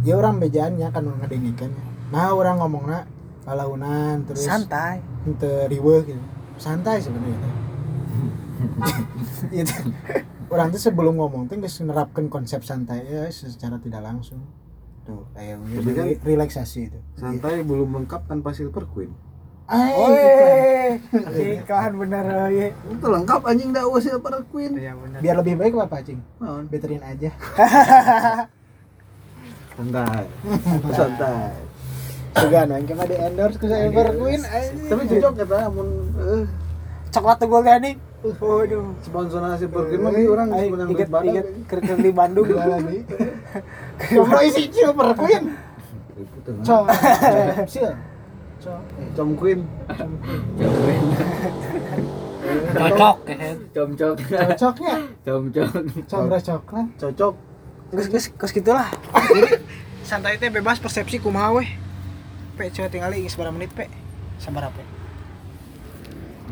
ya 0.05 0.13
orang 0.17 0.37
bejaannya 0.37 0.87
kan 0.93 1.01
orang 1.01 1.19
ngedengikannya 1.25 1.83
nah 2.13 2.29
orang 2.29 2.61
ngomongna 2.61 3.09
palaunan 3.41 4.23
terus 4.23 4.45
santai 4.45 5.01
ente 5.25 5.67
riweuh 5.67 6.05
gitu 6.05 6.23
santai 6.61 7.01
sebenarnya 7.01 7.37
teh. 7.41 7.55
itu 9.65 9.75
orang 10.53 10.69
tuh 10.69 10.79
sebelum 10.79 11.13
ngomong 11.15 11.41
tuh 11.45 11.57
geus 11.57 11.77
nerapkan 11.79 12.25
konsep 12.27 12.61
santai 12.61 13.03
ya 13.03 13.25
secara 13.27 13.75
tidak 13.75 14.01
langsung 14.01 14.39
tuh 15.03 15.25
kayak 15.31 15.57
Tapi 15.59 15.91
kan- 15.91 16.07
re- 16.07 16.21
relaksasi 16.23 16.79
itu 16.85 16.99
Santai 17.13 17.59
belum 17.59 17.89
lengkap 17.93 18.23
tanpa 18.23 18.51
silver 18.51 18.85
queen. 18.87 19.11
Ay, 19.63 19.95
Woi, 19.95 20.99
iklan 21.55 21.95
bener 21.97 22.23
ya. 22.49 22.67
Itu 22.85 23.05
lengkap 23.05 23.41
anjing 23.43 23.71
dah 23.71 23.81
eueuh 23.81 23.97
silver 23.97 24.43
queen. 24.45 24.75
Iya 24.75 24.91
bener. 24.93 25.19
biar 25.19 25.35
lebih 25.39 25.55
baik 25.57 25.73
apa 25.77 25.99
cing 25.99 26.19
Naon? 26.37 26.67
betterin 26.67 26.99
aja 27.01 27.31
Santai. 29.73 30.23
Santai. 30.89 31.51
juga 32.35 32.65
no 32.65 32.73
yang 32.73 32.83
ke 32.83 32.93
mana 32.93 33.05
di 33.05 33.15
endorse 33.15 33.57
ke 33.57 33.65
Silver 33.67 34.07
Queen 34.15 34.41
anjing. 34.43 34.89
Tapi 34.89 35.01
cocok 35.07 35.33
kata 35.37 35.57
mun 35.69 35.89
eh 36.17 36.43
Coklat 37.13 37.37
tuh 37.37 37.47
gue 37.47 37.61
nih. 37.61 37.95
Waduh. 38.23 38.95
sponsor 39.03 39.43
silver 39.59 39.83
queen 39.91 39.99
mah 39.99 40.11
bi 40.15 40.23
orang 40.31 40.47
Ayo, 40.55 40.71
sebenarnya 40.71 40.95
inget 40.95 41.09
inget 41.27 41.47
kerja 41.67 41.93
di 41.99 42.11
Bandung. 42.15 42.47
Coba 43.99 44.37
isi 44.47 44.71
Silver 44.71 45.11
Queen 45.11 45.43
Cok 46.63 46.85
Sil 47.67 47.91
Cok 48.63 48.79
Com 49.11 49.35
queen. 49.35 49.67
Cocok. 52.73 53.17
Comcok. 53.75 54.15
Cocoknya 54.23 54.95
Comcok. 55.27 55.71
Combra 56.07 56.39
coklat 56.39 56.87
Cocok. 56.95 57.33
Terus 57.91 58.07
terus 58.07 58.25
terus 58.39 58.51
gitulah. 58.55 58.87
Santai 60.07 60.39
teh 60.39 60.47
bebas 60.47 60.79
persepsi 60.79 61.19
kumaha 61.19 61.59
weh. 61.59 61.69
Pe 62.55 62.71
tinggal 62.71 63.11
geus 63.11 63.35
berapa 63.35 63.51
menit 63.51 63.75
pe? 63.75 63.91
Sabar 64.39 64.71
pe. 64.71 64.83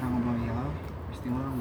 Orang 0.01 0.17
ngobrol 0.17 0.35
ya, 0.41 0.53
pasti 1.13 1.27
orang 1.29 1.60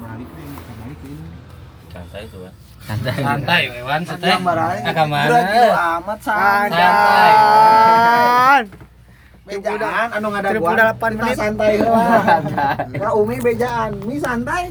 Santai 1.91 2.23
tuh 2.27 2.39
kan 2.41 2.53
Santai. 2.81 3.13
Santai, 3.13 3.61
Wan. 3.85 4.01
Santai. 4.01 4.41
Nah, 4.81 4.89
ke 4.89 5.03
mana? 5.05 5.37
Amat 6.01 6.19
santai. 6.19 6.81
Santai. 6.81 7.31
Bejaan 9.41 10.07
anu 10.17 10.27
ngadaguan. 10.33 10.75
38 10.97 10.97
menit. 10.97 11.21
Kita 11.21 11.37
santai 11.37 11.71
heula. 11.81 12.41
Ka 12.89 13.09
Umi 13.13 13.37
bejaan, 13.37 13.91
mi 14.01 14.17
santai. 14.17 14.63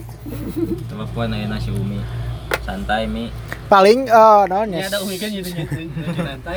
telepon 0.91 1.31
aja 1.31 1.47
nasi 1.47 1.71
umi 1.71 1.99
santai 2.61 3.03
mi 3.07 3.31
Paling 3.67 4.05
eh 4.05 4.43
naonnya 4.47 4.79
Ya 4.81 4.89
ada 4.91 4.99
umi 5.01 5.15
kan 5.15 5.31
gitu 5.31 5.51
gitu. 5.55 5.81
Santai. 6.13 6.57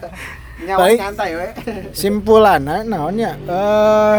Nyawa 0.66 0.78
Baik. 0.82 0.98
santai 0.98 1.30
we. 1.36 1.48
Simpulanna 1.92 2.80
naonnya 2.82 3.36
eh 3.44 4.18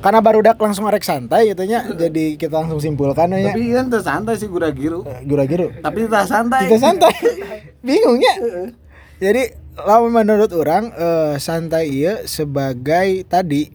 karena 0.00 0.18
barudak 0.18 0.56
langsung 0.56 0.84
arek 0.84 1.00
santai 1.00 1.46
gitu 1.46 1.62
nya 1.62 1.84
jadi 1.86 2.34
kita 2.34 2.56
langsung 2.56 2.76
simpulkan 2.76 3.30
ya 3.30 3.50
Tapi 3.50 3.68
kan 3.70 3.86
teu 3.86 4.00
santai 4.00 4.34
sih 4.34 4.46
gura 4.46 4.68
giru. 4.70 5.04
gura 5.22 5.44
giru 5.44 5.68
Tapi 5.74 5.98
teu 6.02 6.24
santai. 6.24 6.66
kita 6.66 6.76
santai. 6.78 7.12
Bingung 7.86 8.16
ya. 8.16 8.34
Jadi 9.18 9.52
lamun 9.78 10.10
menurut 10.10 10.48
orang 10.50 10.88
eh, 10.90 11.34
santai 11.36 11.88
iya 11.90 12.24
sebagai 12.24 13.24
tadi 13.24 13.68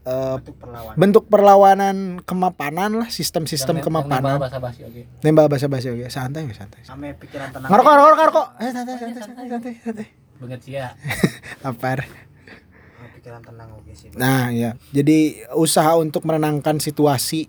eh, 0.00 0.36
Bentuk 0.36 0.54
perlawanan. 0.56 0.94
bentuk 0.96 1.24
perlawanan 1.26 1.96
kemapanan 2.22 2.90
lah 2.96 3.08
sistem-sistem 3.08 3.78
kemapanan. 3.78 4.36
bahasa 4.36 4.58
basi 4.58 4.82
oke. 4.82 5.06
Nembak 5.20 5.46
bahasa 5.48 5.66
basi 5.66 5.88
oke. 5.88 6.06
Santai 6.08 6.42
we, 6.42 6.52
santai. 6.52 6.82
Sampai 6.82 7.14
pikiran 7.14 7.50
tenang. 7.50 7.66
ngarokok 7.66 7.92
ngarokok 7.92 8.16
ngarokok 8.16 8.46
eh 8.58 8.70
santai 8.72 8.94
santai 8.96 9.20
santai 9.20 9.44
santai. 9.46 9.72
santai 9.80 10.06
banget 10.38 10.60
sih 10.62 10.72
ya. 10.74 10.94
Lapar 11.62 12.06
pikiran 13.28 13.44
tenang 13.44 13.68
oke 13.76 13.92
sih. 13.92 14.08
nah 14.16 14.48
ya 14.48 14.72
jadi 14.88 15.44
usaha 15.52 15.92
untuk 16.00 16.24
menenangkan 16.24 16.80
situasi 16.80 17.44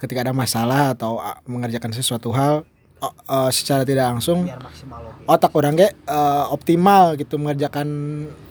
ketika 0.00 0.24
ada 0.24 0.32
masalah 0.32 0.96
atau 0.96 1.20
ah, 1.20 1.36
mengerjakan 1.44 1.92
sesuatu 1.92 2.32
hal 2.32 2.64
oh, 3.04 3.12
eh, 3.12 3.50
secara 3.52 3.84
tidak 3.84 4.08
langsung 4.08 4.48
Biar 4.48 4.56
maksimal 4.64 5.04
oke. 5.04 5.28
otak 5.28 5.52
orang 5.52 5.76
ge 5.76 5.88
eh, 5.92 6.44
optimal 6.48 7.20
gitu 7.20 7.36
mengerjakan 7.36 7.88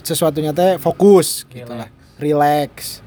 sesuatunya 0.05 0.53
teh 0.53 0.77
fokus 0.77 1.49
gitu 1.49 1.73
lah 1.73 1.89
relax 2.21 3.01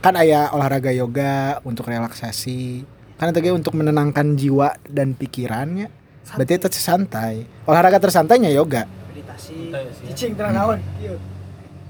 kan 0.00 0.16
aya 0.16 0.48
olahraga 0.56 0.88
yoga 0.88 1.60
untuk 1.68 1.92
relaksasi 1.92 2.88
kan 3.20 3.36
itu 3.36 3.40
ge 3.44 3.52
untuk 3.52 3.76
menenangkan 3.76 4.32
jiwa 4.32 4.80
dan 4.88 5.12
pikirannya 5.12 5.92
berarti 6.24 6.56
itu 6.56 6.68
santai 6.80 7.44
olahraga 7.68 8.00
tersantainya 8.00 8.48
yoga 8.48 8.88
Meditasi. 9.14 9.70
Santai. 9.70 10.10
Cicing 10.10 10.34
tenang 10.34 10.54
naon. 10.58 10.78
Ieu. 10.98 11.14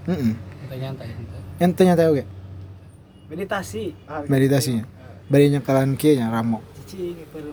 Heeh. 0.04 0.32
Nyantai 0.78 1.08
gitu. 1.14 1.36
Yang 1.60 1.72
ternyata 1.78 2.02
oge 2.10 2.24
Meditasi. 3.24 3.96
Ah, 4.04 4.20
meditasinya. 4.28 4.84
barinya 5.24 5.64
kalian 5.64 5.96
kieu 5.96 6.20
nya 6.20 6.28
ramo. 6.28 6.60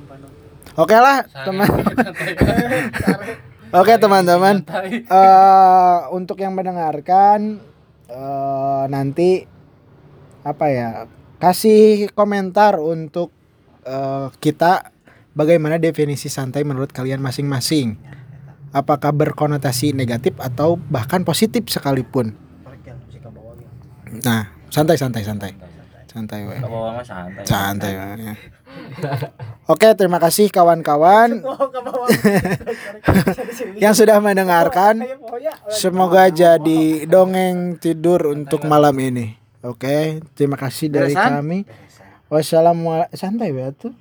Panon. 0.05 0.29
oke 0.75 0.97
lah 0.99 1.23
teman. 1.25 1.65
oke 3.79 3.93
teman-teman. 3.95 4.55
eh 5.07 5.97
untuk 6.11 6.37
yang 6.43 6.53
mendengarkan 6.53 7.63
eh 8.11 8.83
nanti 8.91 9.47
apa 10.43 10.65
ya 10.67 10.89
kasih 11.39 12.11
komentar 12.13 12.77
untuk 12.77 13.31
eh, 13.87 14.27
kita 14.43 14.91
bagaimana 15.33 15.79
definisi 15.79 16.27
santai 16.27 16.67
menurut 16.67 16.91
kalian 16.91 17.23
masing-masing. 17.23 17.95
Apakah 18.71 19.11
berkonotasi 19.11 19.91
negatif 19.91 20.31
atau 20.39 20.79
bahkan 20.79 21.27
positif 21.27 21.67
sekalipun 21.67 22.31
Parkir 22.63 22.95
musik 23.03 23.19
ke 23.19 23.27
bawah 23.27 23.51
ya. 23.59 23.67
Nah 24.19 24.51
santai 24.67 24.99
santai 24.99 25.23
santai 25.23 25.51
santai 26.11 26.43
mah 26.43 27.03
santai. 27.07 27.43
santai 27.47 27.91
we, 27.95 28.07
ya. 28.19 28.33
oke 29.71 29.87
terima 29.95 30.19
kasih 30.19 30.51
kawan-kawan 30.51 31.39
yang 33.83 33.93
sudah 33.93 34.17
mendengarkan. 34.21 35.03
Semoga 35.71 36.29
jadi 36.31 37.05
dongeng 37.05 37.77
tidur 37.77 38.33
untuk 38.33 38.65
malam 38.65 38.95
ini. 38.99 39.37
Oke, 39.61 40.21
terima 40.33 40.57
kasih 40.57 40.89
dari 40.89 41.13
kami. 41.13 41.69
Wassalamualaikum 42.31 43.17
santai 43.19 43.51
ya 43.51 43.69
tuh. 43.75 43.93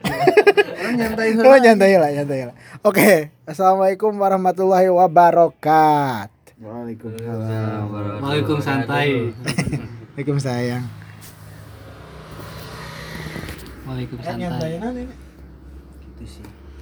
Nyantai 0.90 1.34
Oh, 1.42 1.58
nyantai 1.58 1.98
lah, 1.98 2.10
nyantai 2.14 2.48
lah. 2.50 2.56
Oke, 2.86 3.34
assalamualaikum 3.44 4.14
warahmatullahi 4.16 4.88
wabarakatuh. 4.88 6.62
Waalaikumsalam. 6.62 7.82
Waalaikumsalam 8.22 8.86
santai 8.86 9.34
Waalaikumsalam 9.34 9.99
sayang. 10.42 10.84
Waalaikumsalam 13.86 14.38
nanti. 14.82 15.04
Gitu 16.02 16.24
sih. 16.26 16.49